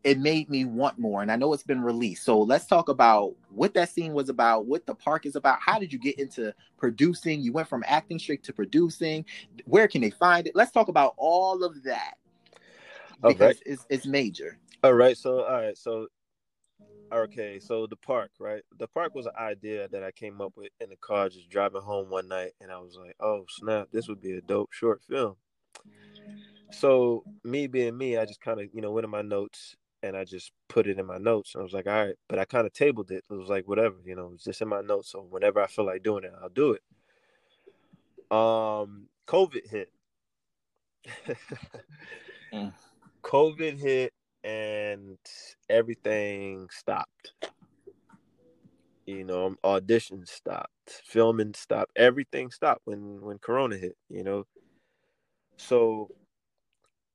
[0.05, 1.23] it made me want more.
[1.23, 2.23] And I know it's been released.
[2.23, 5.59] So, let's talk about what that scene was about, what the park is about.
[5.59, 7.41] How did you get into producing?
[7.41, 9.25] You went from acting straight to producing.
[9.65, 10.55] Where can they find it?
[10.55, 12.19] Let's talk about all of that
[13.23, 13.63] because right.
[13.65, 14.59] it's, it's major.
[14.85, 15.17] All right.
[15.17, 15.79] So, all right.
[15.79, 16.09] So,
[17.13, 17.59] okay.
[17.61, 18.63] So the park, right?
[18.79, 21.83] The park was an idea that I came up with in the car, just driving
[21.83, 23.89] home one night, and I was like, "Oh snap!
[23.93, 25.37] This would be a dope short film."
[26.71, 30.17] So me being me, I just kind of you know went in my notes and
[30.17, 31.55] I just put it in my notes.
[31.57, 33.25] I was like, "All right," but I kind of tabled it.
[33.31, 35.11] It was like whatever, you know, it's just in my notes.
[35.13, 36.83] So whenever I feel like doing it, I'll do it.
[38.31, 39.93] Um, COVID hit.
[42.53, 42.73] Mm.
[43.23, 44.15] COVID hit
[44.45, 45.19] and
[45.69, 47.33] everything stopped.
[49.07, 53.97] You know, auditions stopped, filming stopped, everything stopped when when Corona hit.
[54.11, 54.45] You know,
[55.57, 56.11] so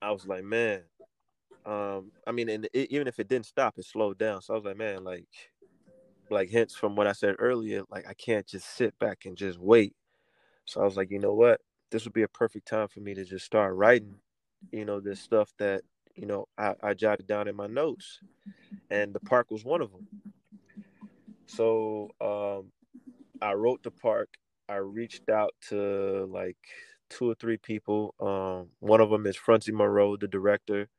[0.02, 0.82] I was like, man.
[1.66, 4.42] Um, I mean, and it, even if it didn't stop, it slowed down.
[4.42, 5.28] So I was like, man, like,
[6.30, 9.60] like hence from what I said earlier, like I can't just sit back and just
[9.60, 9.96] wait.
[10.66, 11.62] So I was like, you know what?
[11.92, 14.16] This would be a perfect time for me to just start writing,
[14.72, 15.84] you know, this stuff that,
[16.15, 18.19] you know, I, I jotted down in my notes.
[18.89, 20.08] And the park was one of them.
[21.47, 22.71] So um
[23.41, 24.30] I wrote the park.
[24.69, 26.58] I reached out to like
[27.10, 28.15] two or three people.
[28.19, 30.89] Um one of them is Francie Monroe, the director.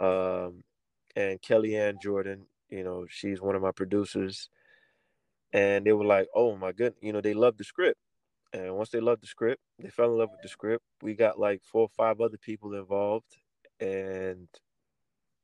[0.00, 0.64] Um
[1.16, 4.50] and Kellyanne Jordan, you know, she's one of my producers.
[5.52, 7.98] And they were like, oh my goodness, you know, they loved the script.
[8.52, 10.84] And once they loved the script, they fell in love with the script.
[11.02, 13.36] We got like four or five other people involved,
[13.80, 14.48] and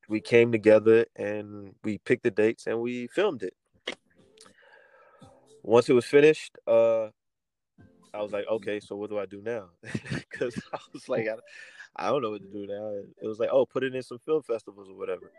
[0.09, 3.55] we came together and we picked the dates and we filmed it.
[5.63, 7.09] Once it was finished, uh,
[8.13, 9.71] I was like, okay, so what do I do now?
[10.31, 11.35] Because I was like, I,
[11.97, 12.93] I don't know what to do now.
[13.23, 15.31] It was like, oh, put it in some film festivals or whatever.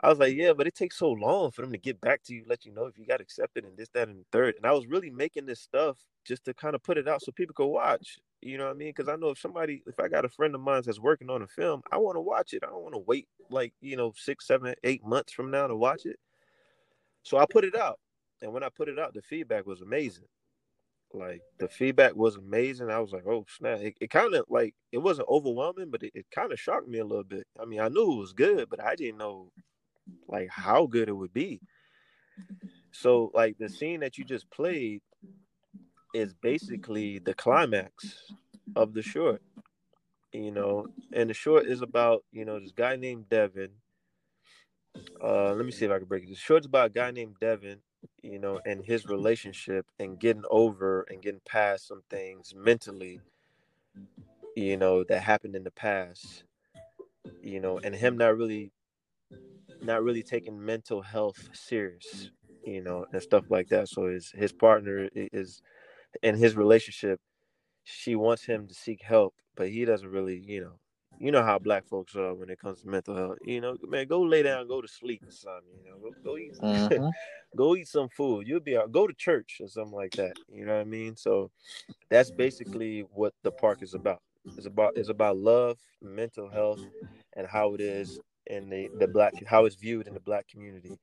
[0.00, 2.34] I was like, yeah, but it takes so long for them to get back to
[2.34, 4.54] you, let you know if you got accepted and this, that, and the third.
[4.56, 7.32] And I was really making this stuff just to kind of put it out so
[7.32, 8.18] people could watch.
[8.44, 8.92] You know what I mean?
[8.94, 11.40] Because I know if somebody, if I got a friend of mine that's working on
[11.40, 12.62] a film, I want to watch it.
[12.62, 15.74] I don't want to wait like, you know, six, seven, eight months from now to
[15.74, 16.18] watch it.
[17.22, 17.98] So I put it out.
[18.42, 20.26] And when I put it out, the feedback was amazing.
[21.14, 22.90] Like the feedback was amazing.
[22.90, 23.78] I was like, oh snap.
[23.80, 26.98] It, it kind of like it wasn't overwhelming, but it, it kind of shocked me
[26.98, 27.46] a little bit.
[27.58, 29.50] I mean, I knew it was good, but I didn't know
[30.28, 31.62] like how good it would be.
[32.92, 35.00] So like the scene that you just played
[36.14, 38.32] is basically the climax
[38.76, 39.42] of the short.
[40.32, 43.70] You know, and the short is about, you know, this guy named Devin.
[45.22, 46.30] Uh let me see if I can break it.
[46.30, 47.78] The short's about a guy named Devin,
[48.22, 53.20] you know, and his relationship and getting over and getting past some things mentally,
[54.56, 56.44] you know, that happened in the past.
[57.42, 58.72] You know, and him not really
[59.82, 62.30] not really taking mental health serious,
[62.64, 63.88] you know, and stuff like that.
[63.88, 65.60] So his his partner is
[66.22, 67.20] in his relationship
[67.84, 70.78] she wants him to seek help, but he doesn't really, you know,
[71.18, 73.38] you know how black folks are when it comes to mental health.
[73.44, 75.70] You know, man, go lay down, go to sleep or something.
[75.84, 77.12] You know, go, go eat, Mhm.
[77.56, 78.46] go eat some food.
[78.48, 78.92] You'll be out.
[78.92, 80.36] Go to church or something like that.
[80.48, 81.16] You know what I mean?
[81.16, 81.50] So
[82.10, 84.20] that's basically what the park is about.
[84.56, 86.80] It's about it's about love, mental health,
[87.36, 90.98] and how it is in the the black how it's viewed in the black community.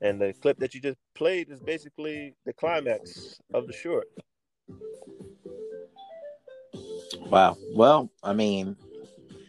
[0.00, 4.08] And the clip that you just played is basically the climax of the short.
[7.30, 7.56] Wow.
[7.74, 8.76] Well, I mean,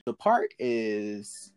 [0.06, 1.52] the park is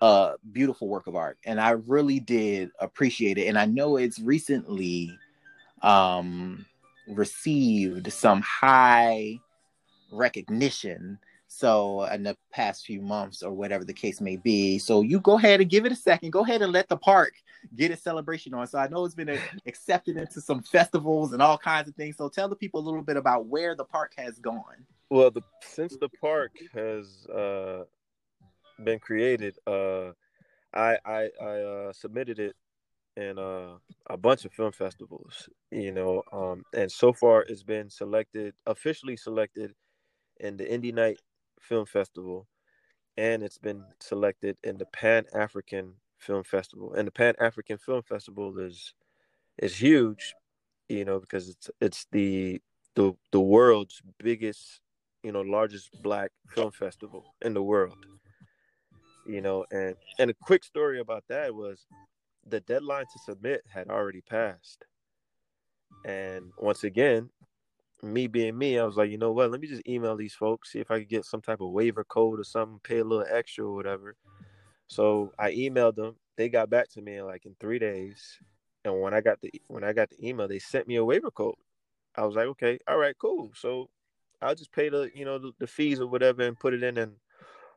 [0.00, 3.46] a beautiful work of art, and I really did appreciate it.
[3.46, 5.16] And I know it's recently
[5.82, 6.64] um,
[7.08, 9.38] received some high
[10.10, 11.18] recognition.
[11.46, 14.78] So, in the past few months, or whatever the case may be.
[14.78, 16.30] So, you go ahead and give it a second.
[16.30, 17.34] Go ahead and let the park
[17.74, 18.66] get its celebration on.
[18.66, 22.16] So, I know it's been accepted into some festivals and all kinds of things.
[22.16, 24.86] So, tell the people a little bit about where the park has gone.
[25.10, 27.84] Well, the since the park has uh,
[28.82, 30.12] been created, uh,
[30.74, 32.56] I I, I uh, submitted it
[33.16, 38.54] in a bunch of film festivals, you know, um, and so far it's been selected
[38.66, 39.72] officially selected
[40.40, 41.20] in the Indie Night
[41.60, 42.48] Film Festival,
[43.16, 45.92] and it's been selected in the Pan African
[46.24, 46.94] Film Festival.
[46.94, 48.94] And the Pan African Film Festival is
[49.58, 50.34] is huge,
[50.88, 52.60] you know, because it's it's the
[52.94, 54.80] the the world's biggest
[55.22, 57.96] you know largest black film festival in the world
[59.26, 61.86] you know and and a quick story about that was
[62.46, 64.84] the deadline to submit had already passed
[66.04, 67.28] and once again
[68.02, 70.72] me being me i was like you know what let me just email these folks
[70.72, 73.26] see if i could get some type of waiver code or something pay a little
[73.30, 74.14] extra or whatever
[74.94, 78.38] so i emailed them they got back to me like in three days
[78.84, 81.30] and when i got the when i got the email they sent me a waiver
[81.30, 81.54] code
[82.16, 83.88] i was like okay all right cool so
[84.44, 86.98] I'll just pay the you know the, the, fees or whatever and put it in
[86.98, 87.12] and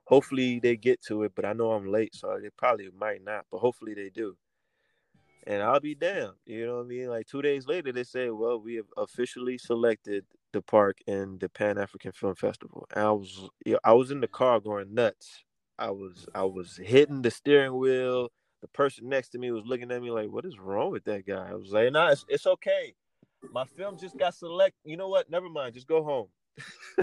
[0.05, 1.33] hopefully they get to it.
[1.35, 3.45] But I know I'm late, so they probably might not.
[3.51, 4.35] But hopefully they do.
[5.45, 6.33] And I'll be damned.
[6.45, 7.07] You know what I mean?
[7.07, 11.47] Like two days later, they say, "Well, we have officially selected the park in the
[11.47, 13.49] Pan African Film Festival." And I was
[13.83, 15.45] I was in the car going nuts.
[15.79, 18.29] I was I was hitting the steering wheel.
[18.61, 21.27] The person next to me was looking at me like, "What is wrong with that
[21.27, 22.95] guy?" I was like, "Nah, it's, it's okay.
[23.51, 24.75] My film just got select.
[24.83, 25.29] You know what?
[25.29, 25.75] Never mind.
[25.75, 26.27] Just go home."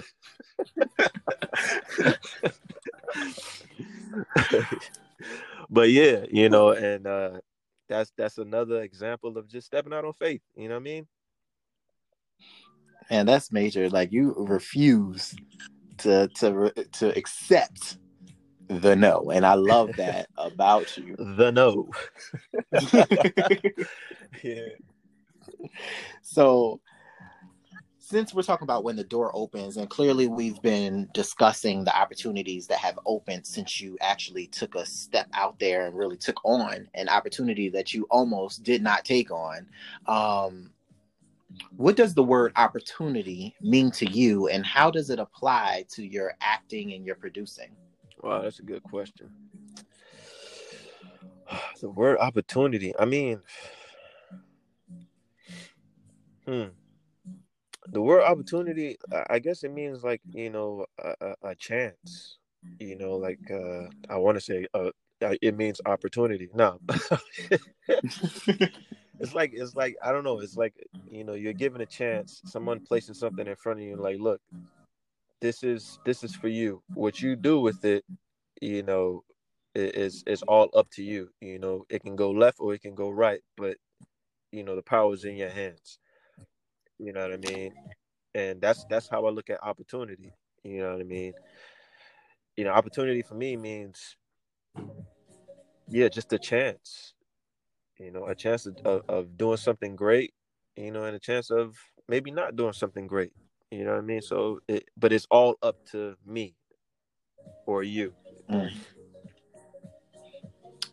[5.70, 7.38] but yeah, you know, and uh
[7.88, 10.42] that's that's another example of just stepping out on faith.
[10.56, 11.06] You know what I mean?
[13.10, 13.88] And that's major.
[13.88, 15.37] Like you refuse
[15.98, 17.98] to to to accept
[18.68, 21.16] the no, and I love that about you.
[21.18, 21.90] The no.
[24.42, 24.68] yeah.
[26.22, 26.81] So
[27.98, 32.66] since we're talking about when the door opens, and clearly we've been discussing the opportunities
[32.66, 36.87] that have opened since you actually took a step out there and really took on
[36.94, 39.66] an opportunity that you almost did not take on.
[40.07, 40.70] Um,
[41.77, 46.35] what does the word opportunity mean to you, and how does it apply to your
[46.40, 47.74] acting and your producing?
[48.24, 49.30] Wow, that's a good question.
[51.80, 52.94] The word opportunity.
[52.98, 53.42] I mean,
[56.46, 56.68] hmm
[57.88, 58.96] the word opportunity
[59.28, 62.38] i guess it means like you know a, a chance
[62.78, 64.90] you know like uh i want to say uh
[65.42, 66.80] it means opportunity no
[67.88, 70.74] it's like it's like i don't know it's like
[71.10, 74.40] you know you're given a chance someone placing something in front of you like look
[75.44, 78.04] this is this is for you what you do with it
[78.61, 79.22] you know
[79.74, 82.94] is is all up to you you know it can go left or it can
[82.94, 83.76] go right but
[84.52, 85.98] you know the power is in your hands
[86.98, 87.72] you know what I mean?
[88.35, 90.33] And that's that's how I look at opportunity.
[90.62, 91.33] You know what I mean?
[92.57, 94.16] You know, opportunity for me means
[95.88, 97.14] yeah, just a chance.
[97.98, 100.35] You know, a chance of, of, of doing something great,
[100.76, 101.76] you know, and a chance of
[102.09, 103.33] maybe not doing something great.
[103.75, 104.22] You know what I mean?
[104.22, 106.54] So it but it's all up to me
[107.66, 108.14] or you.
[108.48, 108.72] Mm.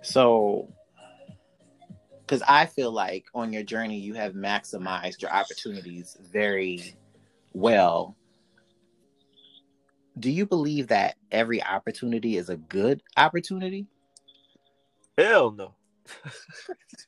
[0.02, 0.74] So
[2.22, 6.96] because I feel like on your journey you have maximized your opportunities very
[7.54, 8.16] well.
[10.18, 13.86] Do you believe that every opportunity is a good opportunity?
[15.18, 15.76] Hell no.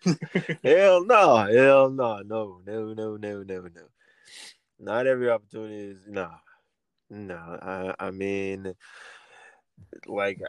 [0.63, 1.37] hell no.
[1.37, 2.21] Hell no.
[2.23, 3.87] No, no, no, no, no, no.
[4.83, 6.29] Not every opportunity is no.
[7.09, 7.35] No.
[7.37, 8.73] I I mean
[10.07, 10.41] like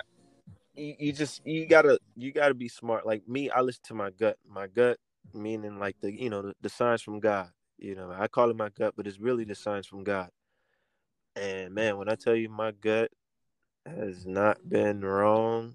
[0.74, 3.06] you, you just you gotta you gotta be smart.
[3.06, 4.36] Like me, I listen to my gut.
[4.48, 4.98] My gut
[5.32, 7.50] meaning like the you know the, the signs from God.
[7.78, 10.30] You know, I call it my gut, but it's really the signs from God.
[11.36, 13.10] And man, when I tell you my gut
[13.86, 15.74] has not been wrong,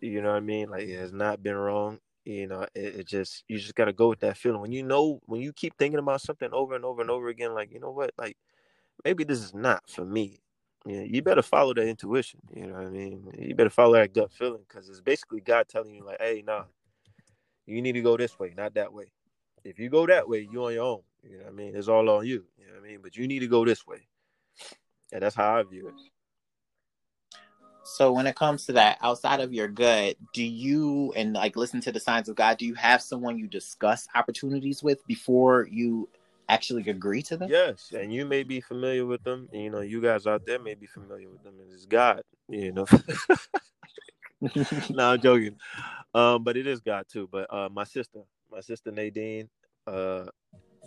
[0.00, 0.70] you know what I mean?
[0.70, 1.98] Like it has not been wrong.
[2.24, 4.60] You know, it, it just you just gotta go with that feeling.
[4.60, 7.54] When you know when you keep thinking about something over and over and over again,
[7.54, 8.36] like, you know what, like
[9.04, 10.40] maybe this is not for me.
[10.86, 12.40] You, know, you better follow that intuition.
[12.54, 13.32] You know what I mean?
[13.38, 16.64] You better follow that gut feeling because it's basically God telling you, like, hey, nah,
[17.66, 19.12] you need to go this way, not that way.
[19.64, 21.02] If you go that way, you're on your own.
[21.22, 21.76] You know what I mean?
[21.76, 22.44] It's all on you.
[22.58, 22.98] You know what I mean?
[23.00, 24.08] But you need to go this way.
[25.12, 25.94] And that's how I view it.
[27.84, 31.80] So when it comes to that, outside of your gut, do you and like listen
[31.82, 32.58] to the signs of God?
[32.58, 36.08] Do you have someone you discuss opportunities with before you
[36.48, 37.50] actually agree to them?
[37.50, 39.48] Yes, and you may be familiar with them.
[39.52, 41.54] You know, you guys out there may be familiar with them.
[41.72, 42.22] It's God.
[42.48, 42.86] You know.
[44.90, 45.56] no, I'm joking.
[46.14, 47.28] Um, but it is God too.
[47.30, 48.20] But uh, my sister,
[48.50, 49.48] my sister Nadine,
[49.86, 50.26] uh,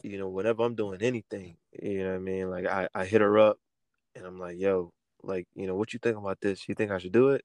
[0.03, 2.49] you know, whenever I'm doing anything, you know what I mean?
[2.49, 3.57] Like I, I hit her up
[4.15, 4.91] and I'm like, yo,
[5.25, 6.67] like, you know, what you think about this?
[6.69, 7.43] You think I should do it?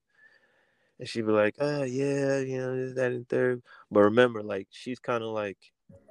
[0.98, 3.62] And she'd be like, oh yeah, you know, that, and third.
[3.90, 5.58] But remember, like, she's kind of like,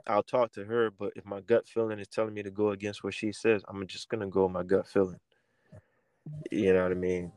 [0.07, 3.03] I'll talk to her, but if my gut feeling is telling me to go against
[3.03, 5.19] what she says, I'm just gonna go with my gut feeling.
[6.51, 7.31] You know what I mean?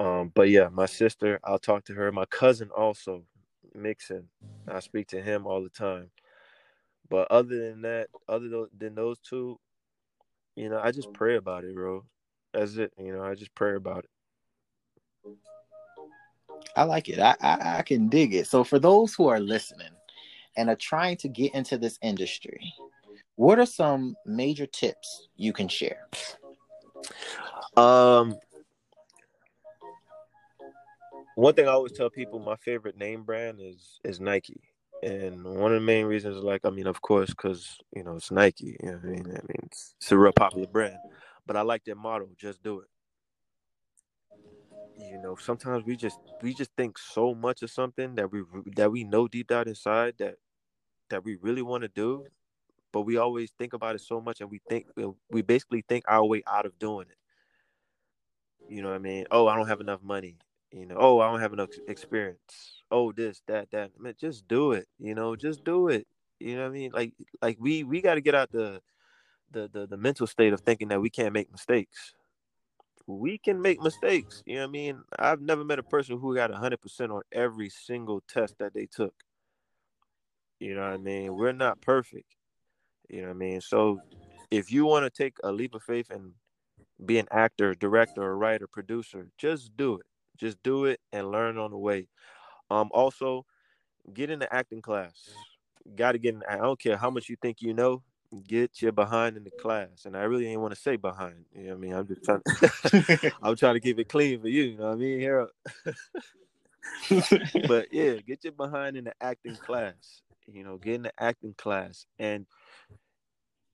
[0.00, 2.12] Um, but yeah, my sister, I'll talk to her.
[2.12, 3.24] My cousin also,
[3.74, 4.28] Mixon,
[4.68, 6.10] I speak to him all the time.
[7.08, 9.58] But other than that, other than those two,
[10.56, 12.04] you know, I just pray about it, bro.
[12.58, 12.92] That's it.
[12.98, 14.10] You know, I just pray about it.
[16.76, 17.20] I like it.
[17.20, 18.48] I, I, I can dig it.
[18.48, 19.92] So for those who are listening
[20.56, 22.72] and are trying to get into this industry,
[23.36, 26.08] what are some major tips you can share?
[27.76, 28.34] Um,
[31.36, 34.60] one thing I always tell people, my favorite name brand is is Nike,
[35.04, 38.32] and one of the main reasons, like, I mean, of course, because you know it's
[38.32, 38.76] Nike.
[38.82, 40.98] You know, I mean, I mean, it's, it's, a real popular brand,
[41.48, 42.88] but I like their motto: "Just do it."
[44.96, 48.42] You know, sometimes we just we just think so much of something that we
[48.76, 50.36] that we know deep down inside that
[51.10, 52.26] that we really want to do,
[52.92, 54.86] but we always think about it so much, and we think
[55.30, 57.18] we basically think our way out of doing it.
[58.72, 59.26] You know what I mean?
[59.32, 60.36] Oh, I don't have enough money
[60.72, 62.82] you know, oh, I don't have enough experience.
[62.90, 63.90] Oh, this, that, that.
[63.98, 64.86] Man, just do it.
[64.98, 66.06] You know, just do it.
[66.40, 66.90] You know what I mean?
[66.92, 68.80] Like, like we we got to get out the,
[69.50, 72.14] the the the mental state of thinking that we can't make mistakes.
[73.06, 74.42] We can make mistakes.
[74.44, 75.02] You know what I mean?
[75.18, 78.86] I've never met a person who got hundred percent on every single test that they
[78.86, 79.14] took.
[80.60, 81.34] You know what I mean?
[81.34, 82.34] We're not perfect.
[83.08, 83.60] You know what I mean?
[83.60, 84.00] So,
[84.50, 86.32] if you want to take a leap of faith and
[87.06, 90.06] be an actor, director, or writer, producer, just do it
[90.38, 92.08] just do it and learn on the way.
[92.70, 93.44] Um, also,
[94.14, 95.30] get in the acting class.
[95.96, 96.42] Got to get in.
[96.48, 98.02] I don't care how much you think you know.
[98.46, 100.04] Get your behind in the class.
[100.04, 101.46] And I really ain't want to say behind.
[101.54, 101.92] You know what I mean?
[101.94, 102.42] I'm just trying.
[102.50, 104.64] To, I'm trying to keep it clean for you.
[104.64, 105.18] You know what I mean?
[105.18, 105.48] Here.
[107.68, 110.22] but yeah, get your behind in the acting class.
[110.46, 112.06] You know, get in the acting class.
[112.18, 112.46] And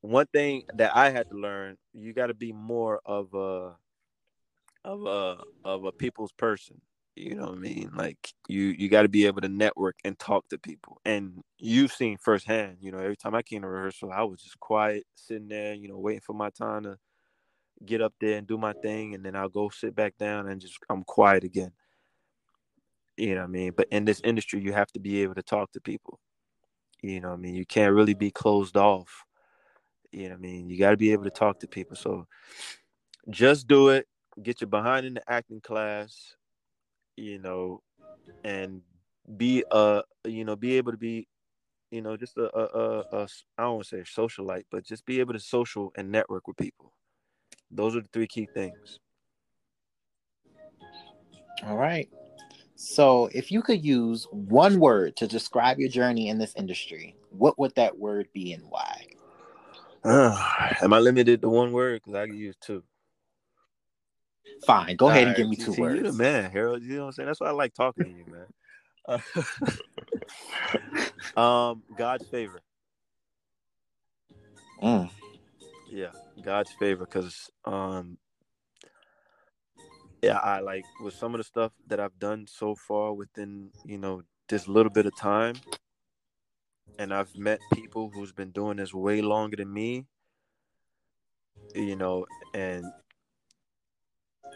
[0.00, 3.74] one thing that I had to learn, you got to be more of a
[4.84, 6.80] of a of a people's person.
[7.16, 7.90] You know what I mean?
[7.94, 11.00] Like you you got to be able to network and talk to people.
[11.04, 12.78] And you've seen firsthand.
[12.80, 15.74] You know, every time I came to rehearsal, I was just quiet, sitting there.
[15.74, 16.98] You know, waiting for my time to
[17.86, 20.60] get up there and do my thing, and then I'll go sit back down and
[20.60, 21.72] just I'm quiet again.
[23.16, 23.72] You know what I mean?
[23.76, 26.18] But in this industry, you have to be able to talk to people.
[27.00, 27.54] You know what I mean?
[27.54, 29.24] You can't really be closed off.
[30.10, 30.68] You know what I mean?
[30.68, 31.96] You got to be able to talk to people.
[31.96, 32.26] So
[33.30, 34.08] just do it
[34.42, 36.34] get your behind in the acting class,
[37.16, 37.82] you know,
[38.42, 38.82] and
[39.36, 41.26] be uh you know be able to be
[41.90, 44.84] you know just a, a, a, a I don't want to say a socialite, but
[44.84, 46.92] just be able to social and network with people.
[47.70, 49.00] Those are the three key things.
[51.64, 52.08] All right.
[52.76, 57.58] So, if you could use one word to describe your journey in this industry, what
[57.58, 59.06] would that word be and why?
[60.04, 60.36] Uh,
[60.82, 62.02] am I limited to one word?
[62.02, 62.82] Because I can use two.
[64.66, 65.96] Fine, go All ahead and give me two see, words.
[65.96, 66.82] You the man, Harold.
[66.82, 67.26] You know what I'm saying?
[67.26, 68.46] That's why I like talking to you, man.
[71.36, 72.60] Uh, um, God's favor.
[74.82, 75.10] Mm.
[75.90, 78.18] Yeah, God's favor, because um,
[80.22, 83.98] yeah, I like with some of the stuff that I've done so far within you
[83.98, 85.56] know this little bit of time,
[86.98, 90.06] and I've met people who's been doing this way longer than me.
[91.74, 92.84] You know, and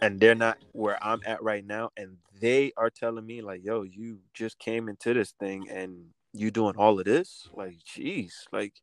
[0.02, 3.82] and they're not where I'm at right now, and they are telling me like, "Yo,
[3.82, 8.74] you just came into this thing and you doing all of this." Like, jeez, like,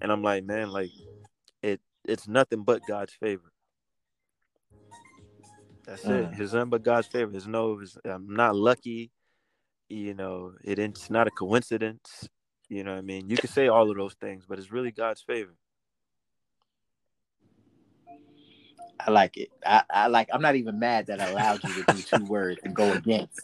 [0.00, 0.90] and I'm like, man, like
[1.62, 3.52] it it's nothing but God's favor.
[5.86, 6.30] That's it.
[6.30, 6.40] Mm.
[6.40, 7.30] It's nothing but God's favor.
[7.30, 7.80] There's no.
[7.80, 9.10] It's, I'm not lucky.
[9.88, 12.28] You know, it, it's not a coincidence.
[12.68, 13.28] You know what I mean?
[13.28, 15.54] You can say all of those things, but it's really God's favor.
[19.00, 19.50] I like it.
[19.66, 20.28] I, I like.
[20.32, 23.40] I'm not even mad that I allowed you to do two words and go against.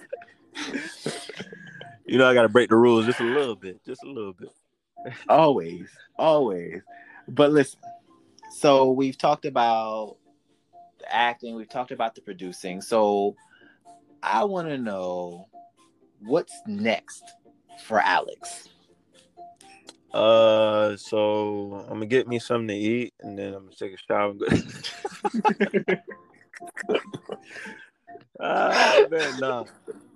[2.07, 4.33] You know, I got to break the rules just a little bit, just a little
[4.33, 4.51] bit.
[5.29, 6.83] Always, always.
[7.29, 7.81] But listen.
[8.51, 10.17] So we've talked about
[10.99, 11.55] the acting.
[11.55, 12.81] We've talked about the producing.
[12.81, 13.37] So
[14.23, 15.49] I want to know
[16.21, 17.23] what's next
[17.85, 18.69] for Alex.
[20.19, 23.97] Uh, so I'm gonna get me something to eat, and then I'm gonna take a
[23.97, 24.31] shower.
[24.31, 24.47] And go.
[28.41, 29.65] ah man, nah.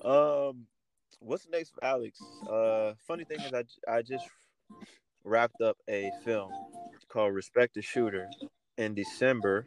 [0.03, 0.67] Um,
[1.21, 2.21] what's next Alex?
[2.51, 4.27] Uh, funny thing is, I I just
[5.23, 6.51] wrapped up a film
[7.09, 8.29] called Respect the Shooter
[8.79, 9.67] in December.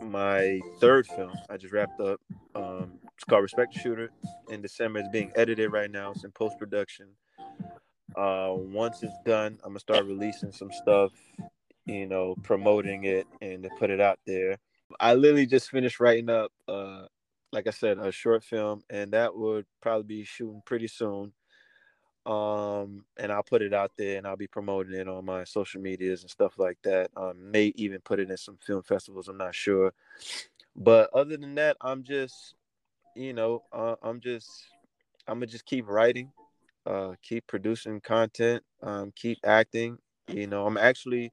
[0.00, 2.20] My third film I just wrapped up.
[2.54, 4.12] Um, it's called Respect the Shooter
[4.48, 5.00] in December.
[5.00, 6.12] It's being edited right now.
[6.12, 7.08] It's in post production.
[8.16, 11.12] Uh, once it's done, I'm gonna start releasing some stuff,
[11.84, 14.58] you know, promoting it and to put it out there.
[15.00, 17.06] I literally just finished writing up, uh,
[17.52, 21.32] like I said, a short film, and that would probably be shooting pretty soon.
[22.26, 25.80] Um, and I'll put it out there, and I'll be promoting it on my social
[25.80, 27.10] medias and stuff like that.
[27.36, 29.28] May even put it in some film festivals.
[29.28, 29.92] I'm not sure,
[30.76, 32.54] but other than that, I'm just,
[33.16, 34.48] you know, uh, I'm just,
[35.26, 36.30] I'm gonna just keep writing
[36.86, 39.98] uh, keep producing content, um, keep acting.
[40.28, 41.32] You know, I'm actually,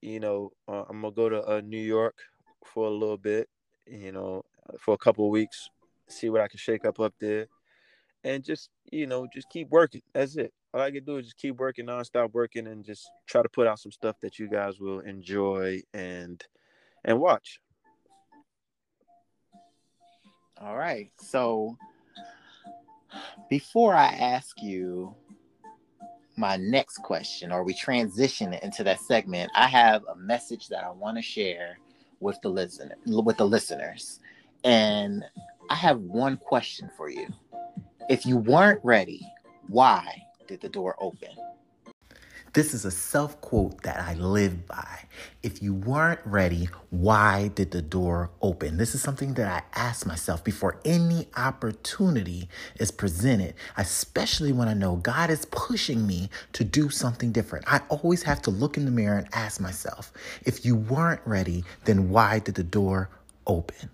[0.00, 2.16] you know, uh, I'm gonna go to uh, New York
[2.64, 3.48] for a little bit.
[3.86, 4.44] You know,
[4.78, 5.68] for a couple weeks,
[6.08, 7.46] see what I can shake up up there,
[8.24, 10.02] and just you know, just keep working.
[10.12, 10.52] That's it.
[10.72, 13.66] All I can do is just keep working, nonstop working, and just try to put
[13.66, 16.44] out some stuff that you guys will enjoy and
[17.04, 17.60] and watch.
[20.60, 21.10] All right.
[21.18, 21.76] So
[23.48, 25.14] before I ask you
[26.36, 30.90] my next question, or we transition into that segment, I have a message that I
[30.90, 31.78] want to share
[32.20, 34.20] with the listener with the listeners.
[34.64, 35.24] And
[35.68, 37.28] I have one question for you.
[38.08, 39.20] If you weren't ready,
[39.68, 41.30] why did the door open?
[42.52, 45.04] This is a self quote that I live by.
[45.40, 48.76] If you weren't ready, why did the door open?
[48.76, 52.48] This is something that I ask myself before any opportunity
[52.80, 57.66] is presented, especially when I know God is pushing me to do something different.
[57.68, 60.12] I always have to look in the mirror and ask myself,
[60.44, 63.10] if you weren't ready, then why did the door
[63.46, 63.90] open?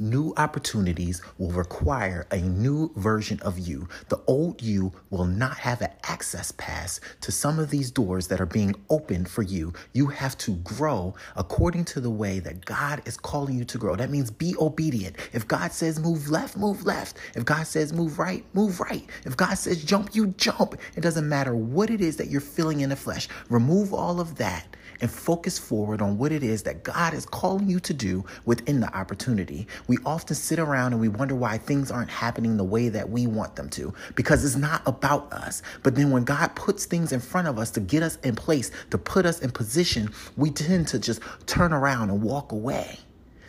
[0.00, 3.86] New opportunities will require a new version of you.
[4.08, 8.40] The old you will not have an access pass to some of these doors that
[8.40, 9.74] are being opened for you.
[9.92, 13.94] You have to grow according to the way that God is calling you to grow.
[13.94, 15.16] That means be obedient.
[15.34, 17.18] If God says move left, move left.
[17.36, 19.04] If God says move right, move right.
[19.26, 20.76] If God says jump, you jump.
[20.96, 23.28] It doesn't matter what it is that you're feeling in the flesh.
[23.50, 27.68] Remove all of that and focus forward on what it is that God is calling
[27.68, 29.66] you to do within the opportunity.
[29.90, 33.26] We often sit around and we wonder why things aren't happening the way that we
[33.26, 35.62] want them to because it's not about us.
[35.82, 38.70] But then when God puts things in front of us to get us in place,
[38.90, 43.00] to put us in position, we tend to just turn around and walk away.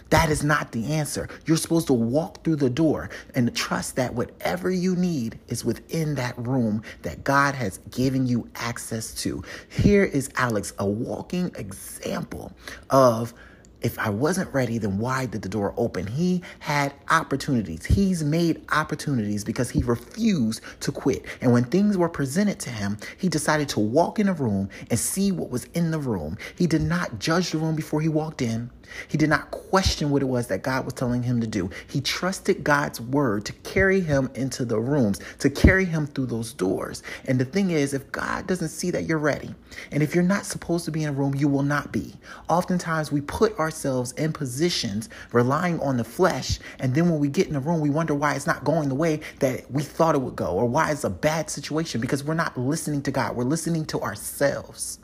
[0.09, 1.29] That is not the answer.
[1.45, 6.15] You're supposed to walk through the door and trust that whatever you need is within
[6.15, 9.43] that room that God has given you access to.
[9.69, 12.51] Here is Alex, a walking example
[12.89, 13.35] of
[13.81, 16.07] if I wasn't ready, then why did the door open?
[16.07, 17.85] He had opportunities.
[17.85, 21.25] He's made opportunities because he refused to quit.
[21.41, 24.99] And when things were presented to him, he decided to walk in a room and
[24.99, 26.37] see what was in the room.
[26.55, 28.69] He did not judge the room before he walked in.
[29.07, 31.69] He did not question what it was that God was telling him to do.
[31.87, 36.53] He trusted God's word to carry him into the rooms, to carry him through those
[36.53, 37.03] doors.
[37.25, 39.53] And the thing is, if God doesn't see that you're ready,
[39.91, 42.15] and if you're not supposed to be in a room, you will not be.
[42.49, 47.47] Oftentimes, we put ourselves in positions relying on the flesh, and then when we get
[47.47, 50.21] in the room, we wonder why it's not going the way that we thought it
[50.21, 53.35] would go, or why it's a bad situation because we're not listening to God.
[53.35, 55.00] We're listening to ourselves.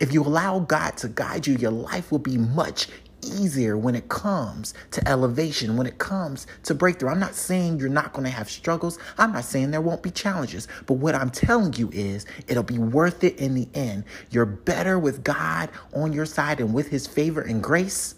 [0.00, 2.88] If you allow God to guide you, your life will be much
[3.24, 7.10] easier when it comes to elevation, when it comes to breakthrough.
[7.10, 8.98] I'm not saying you're not going to have struggles.
[9.18, 10.68] I'm not saying there won't be challenges.
[10.86, 14.04] But what I'm telling you is it'll be worth it in the end.
[14.30, 18.16] You're better with God on your side and with his favor and grace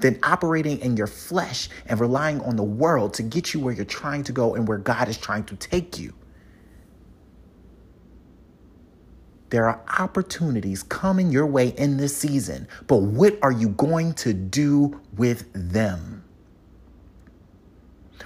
[0.00, 3.84] than operating in your flesh and relying on the world to get you where you're
[3.84, 6.12] trying to go and where God is trying to take you.
[9.54, 14.34] There are opportunities coming your way in this season, but what are you going to
[14.34, 16.24] do with them?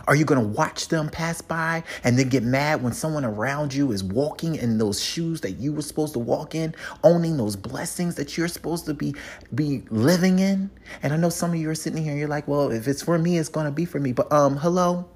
[0.07, 3.75] Are you going to watch them pass by and then get mad when someone around
[3.75, 6.75] you is walking in those shoes that you were supposed to walk in,
[7.05, 9.15] owning those blessings that you're supposed to be
[9.55, 10.71] be living in?
[11.03, 13.03] And I know some of you are sitting here and you're like, "Well, if it's
[13.03, 15.07] for me, it's going to be for me." But um hello,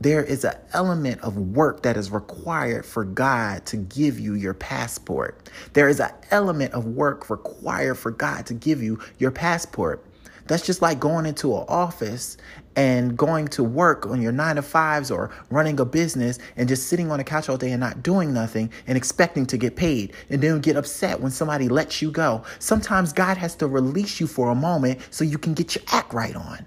[0.00, 4.54] there is an element of work that is required for God to give you your
[4.54, 5.50] passport.
[5.74, 10.04] There is an element of work required for God to give you your passport.
[10.46, 12.38] That's just like going into an office
[12.74, 16.88] and going to work on your nine to fives or running a business and just
[16.88, 20.14] sitting on a couch all day and not doing nothing and expecting to get paid
[20.30, 22.42] and then get upset when somebody lets you go.
[22.58, 26.14] Sometimes God has to release you for a moment so you can get your act
[26.14, 26.66] right on.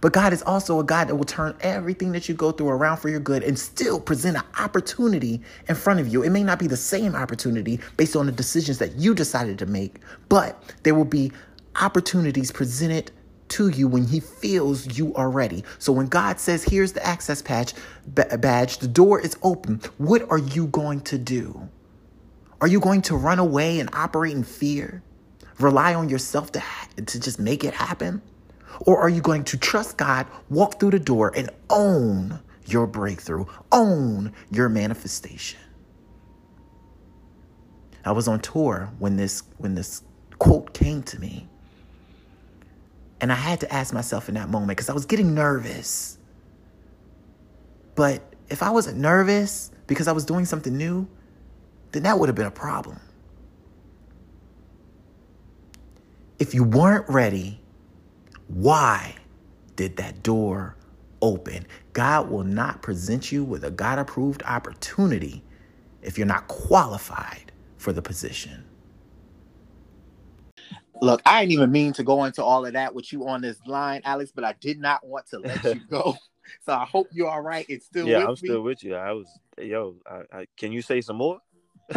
[0.00, 2.98] But God is also a God that will turn everything that you go through around
[2.98, 6.22] for your good and still present an opportunity in front of you.
[6.22, 9.66] It may not be the same opportunity based on the decisions that you decided to
[9.66, 9.96] make,
[10.28, 11.32] but there will be
[11.80, 13.10] opportunities presented
[13.48, 15.64] to you when he feels you are ready.
[15.78, 17.74] So when God says, here's the access patch
[18.06, 21.68] badge, the door is open, what are you going to do?
[22.60, 25.02] Are you going to run away and operate in fear?
[25.58, 26.62] Rely on yourself to,
[27.04, 28.22] to just make it happen?
[28.80, 33.46] Or are you going to trust God, walk through the door, and own your breakthrough,
[33.72, 35.60] own your manifestation?
[38.04, 40.02] I was on tour when this when this
[40.38, 41.48] quote came to me.
[43.20, 46.16] And I had to ask myself in that moment because I was getting nervous.
[47.94, 51.06] But if I wasn't nervous because I was doing something new,
[51.92, 52.98] then that would have been a problem.
[56.38, 57.59] If you weren't ready,
[58.54, 59.14] why
[59.76, 60.76] did that door
[61.22, 61.66] open?
[61.92, 65.42] God will not present you with a God approved opportunity
[66.02, 68.64] if you're not qualified for the position.
[71.00, 73.58] Look, I didn't even mean to go into all of that with you on this
[73.66, 76.16] line, Alex, but I did not want to let you go.
[76.64, 77.64] So I hope you're all right.
[77.68, 78.36] It's still yeah, I'm me.
[78.36, 78.96] still with you.
[78.96, 81.40] I was, yo, I, I, can you say some more?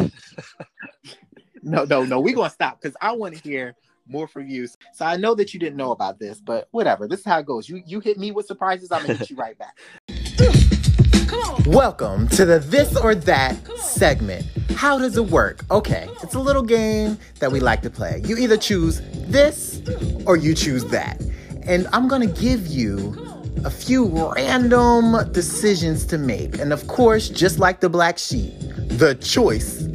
[1.63, 2.19] no, no, no.
[2.19, 3.75] We're gonna stop because I want to hear
[4.07, 4.67] more from you.
[4.93, 7.07] So I know that you didn't know about this, but whatever.
[7.07, 7.69] This is how it goes.
[7.69, 9.79] You you hit me with surprises, I'm gonna hit you right back.
[11.65, 14.45] Welcome to the This or That segment.
[14.75, 15.63] How does it work?
[15.71, 18.21] Okay, it's a little game that we like to play.
[18.25, 19.81] You either choose this
[20.25, 21.21] or you choose that.
[21.65, 23.15] And I'm gonna give you
[23.63, 26.59] a few random decisions to make.
[26.59, 29.87] And of course, just like the black sheep, the choice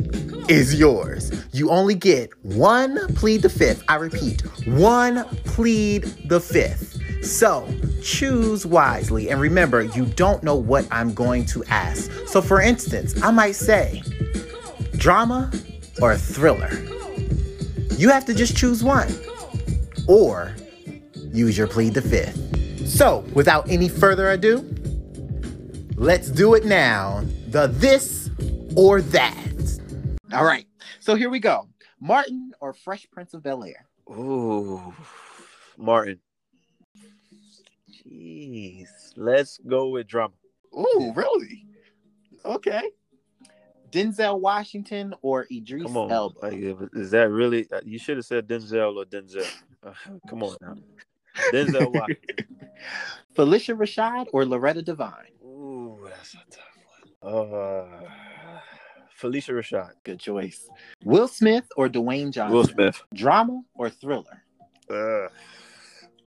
[0.49, 1.31] is yours.
[1.53, 3.85] You only get one plead the fifth.
[3.89, 6.99] I repeat, one plead the fifth.
[7.25, 7.69] So
[8.03, 12.11] choose wisely and remember, you don't know what I'm going to ask.
[12.27, 14.03] So, for instance, I might say
[14.97, 15.51] drama
[16.01, 16.71] or thriller.
[17.97, 19.13] You have to just choose one
[20.07, 20.55] or
[21.33, 22.89] use your plead the fifth.
[22.89, 24.59] So, without any further ado,
[25.97, 27.25] let's do it now.
[27.49, 28.31] The this
[28.77, 29.48] or that.
[30.33, 30.67] All right.
[31.01, 31.69] So here we go.
[32.01, 33.87] Martin or Fresh Prince of Bel Air?
[34.11, 34.95] Ooh,
[35.77, 36.21] Martin.
[38.07, 40.35] Jeez, let's go with drama.
[40.77, 41.67] Ooh, really?
[42.45, 42.83] Okay.
[43.91, 46.51] Denzel Washington or Idris Come on, Elba?
[46.93, 47.67] is that really?
[47.73, 49.47] uh, You should have said Denzel or Denzel.
[49.83, 49.93] Uh,
[50.29, 50.77] come on now,
[51.53, 52.47] Denzel Washington.
[53.35, 55.33] Phylicia Rashad or Loretta Devine?
[55.43, 57.35] Ooh, that's a tough one.
[57.35, 58.09] Uh,
[59.21, 59.93] Phylicia Rashad.
[60.05, 60.69] Good choice.
[61.05, 62.55] Will Smith or Dwayne Johnson?
[62.55, 63.03] Will Smith.
[63.15, 64.43] Drama or thriller?
[64.91, 65.29] Uh,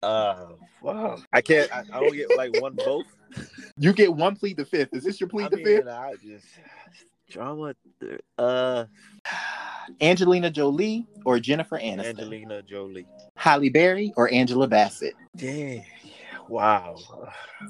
[0.03, 0.47] uh,
[0.81, 1.17] wow.
[1.31, 1.71] I can't.
[1.73, 3.05] I, I don't get like one both.
[3.77, 4.89] You get one plead the fifth.
[4.91, 5.87] Is this your plead I the mean, fifth?
[5.87, 6.47] I just
[7.29, 7.75] drama.
[8.37, 8.85] Uh,
[10.01, 12.05] Angelina Jolie or Jennifer Aniston?
[12.05, 13.05] Angelina Jolie.
[13.35, 15.13] Halle Berry or Angela Bassett?
[15.35, 15.85] Dang.
[16.49, 16.97] Wow.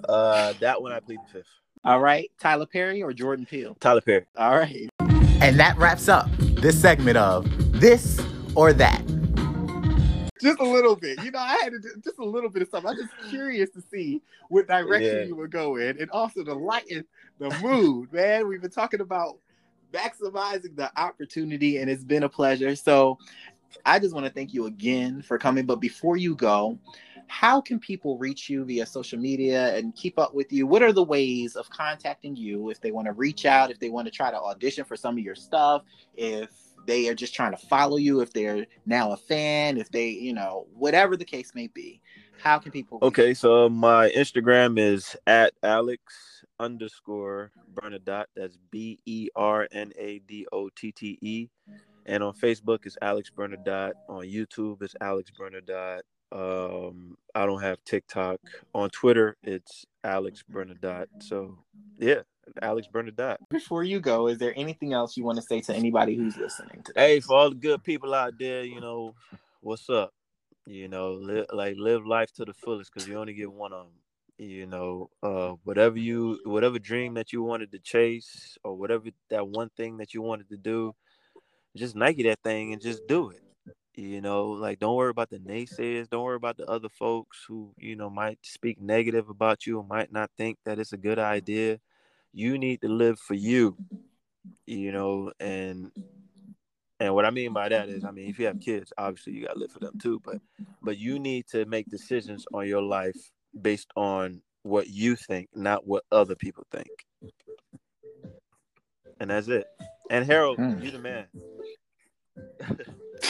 [0.07, 1.49] Uh, that one I plead the fifth.
[1.83, 2.31] All right.
[2.39, 3.75] Tyler Perry or Jordan Peele?
[3.79, 4.25] Tyler Perry.
[4.37, 4.89] All right.
[5.41, 7.47] And that wraps up this segment of
[7.79, 8.19] This
[8.55, 9.01] or That.
[10.41, 11.21] Just a little bit.
[11.23, 12.85] You know, I had to do just a little bit of stuff.
[12.85, 15.23] I'm just curious to see what direction Yeah.
[15.23, 17.05] you would go in and also to lighten
[17.39, 18.47] the mood, man.
[18.47, 19.37] We've been talking about
[19.93, 22.75] maximizing the opportunity and it's been a pleasure.
[22.75, 23.17] So
[23.85, 25.65] I just want to thank you again for coming.
[25.65, 26.77] But before you go,
[27.29, 30.65] how can people reach you via social media and keep up with you?
[30.65, 33.89] What are the ways of contacting you if they want to reach out, if they
[33.89, 35.83] want to try to audition for some of your stuff,
[36.17, 36.49] if
[36.87, 40.33] they are just trying to follow you, if they're now a fan, if they, you
[40.33, 42.01] know, whatever the case may be?
[42.39, 42.99] How can people?
[43.01, 48.25] Okay, so my Instagram is at Alex underscore Bernadotte.
[48.35, 51.47] That's B E R N A D O T T E.
[52.05, 53.91] And on Facebook, it's Alex Bernadotte.
[54.07, 56.01] On YouTube, it's Alex Bernadotte.
[56.31, 58.39] Um, I don't have TikTok.
[58.73, 61.07] On Twitter, it's Alex Bernadotte.
[61.19, 61.57] So,
[61.97, 62.21] yeah,
[62.61, 63.37] Alex Bernadotte.
[63.49, 66.83] Before you go, is there anything else you want to say to anybody who's listening
[66.83, 67.13] today?
[67.13, 69.15] Hey, for all the good people out there, you know,
[69.61, 70.13] what's up?
[70.65, 73.85] You know, li- like live life to the fullest because you only get one of
[73.85, 73.93] them.
[74.37, 79.47] You know, uh, whatever you, whatever dream that you wanted to chase, or whatever that
[79.47, 80.95] one thing that you wanted to do,
[81.75, 83.41] just Nike that thing and just do it.
[83.99, 86.09] You know, like don't worry about the naysayers.
[86.09, 89.83] Don't worry about the other folks who you know might speak negative about you or
[89.83, 91.79] might not think that it's a good idea.
[92.31, 93.77] You need to live for you.
[94.65, 95.91] You know, and
[97.01, 99.45] and what I mean by that is, I mean, if you have kids, obviously you
[99.45, 100.21] gotta live for them too.
[100.23, 100.39] But
[100.81, 103.31] but you need to make decisions on your life
[103.61, 107.05] based on what you think, not what other people think.
[109.19, 109.67] And that's it.
[110.09, 110.79] And Harold, Hmm.
[110.81, 111.25] you the man.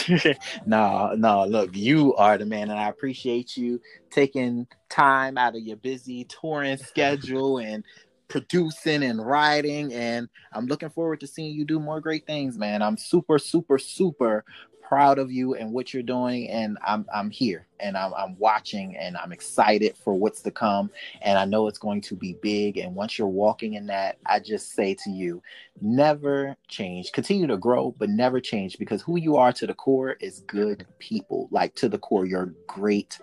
[0.66, 3.80] no, no, look, you are the man, and I appreciate you
[4.10, 7.84] taking time out of your busy touring schedule and
[8.28, 9.92] producing and writing.
[9.92, 12.82] And I'm looking forward to seeing you do more great things, man.
[12.82, 14.44] I'm super, super, super
[14.90, 16.50] proud of you and what you're doing.
[16.50, 20.90] And I'm I'm here and I'm I'm watching and I'm excited for what's to come.
[21.22, 22.76] And I know it's going to be big.
[22.76, 25.40] And once you're walking in that, I just say to you,
[25.80, 27.12] never change.
[27.12, 30.84] Continue to grow, but never change because who you are to the core is good
[30.98, 31.46] people.
[31.52, 33.16] Like to the core, you're a great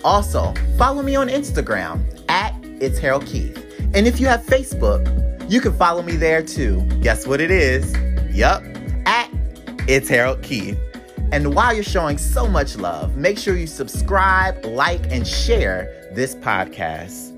[0.03, 3.57] Also, follow me on Instagram at It's Harold Keith.
[3.93, 6.81] And if you have Facebook, you can follow me there too.
[7.01, 7.93] Guess what it is?
[8.33, 8.63] Yup,
[9.05, 9.29] at
[9.87, 10.79] It's Harold Keith.
[11.31, 16.35] And while you're showing so much love, make sure you subscribe, like, and share this
[16.35, 17.31] podcast.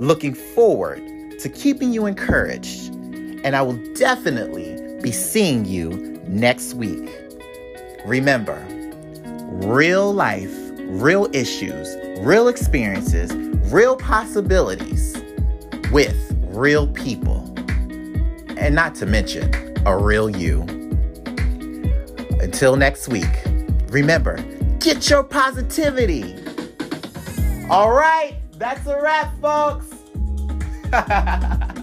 [0.00, 1.00] Looking forward
[1.38, 2.92] to keeping you encouraged.
[3.44, 5.90] And I will definitely be seeing you
[6.26, 7.08] next week.
[8.04, 8.66] Remember,
[9.64, 13.32] real life, real issues, real experiences,
[13.72, 15.16] real possibilities
[15.92, 16.16] with
[16.48, 17.54] real people.
[18.56, 20.85] And not to mention, a real you.
[22.46, 23.42] Until next week,
[23.88, 24.36] remember,
[24.78, 26.36] get your positivity.
[27.68, 29.92] All right, that's a wrap, folks.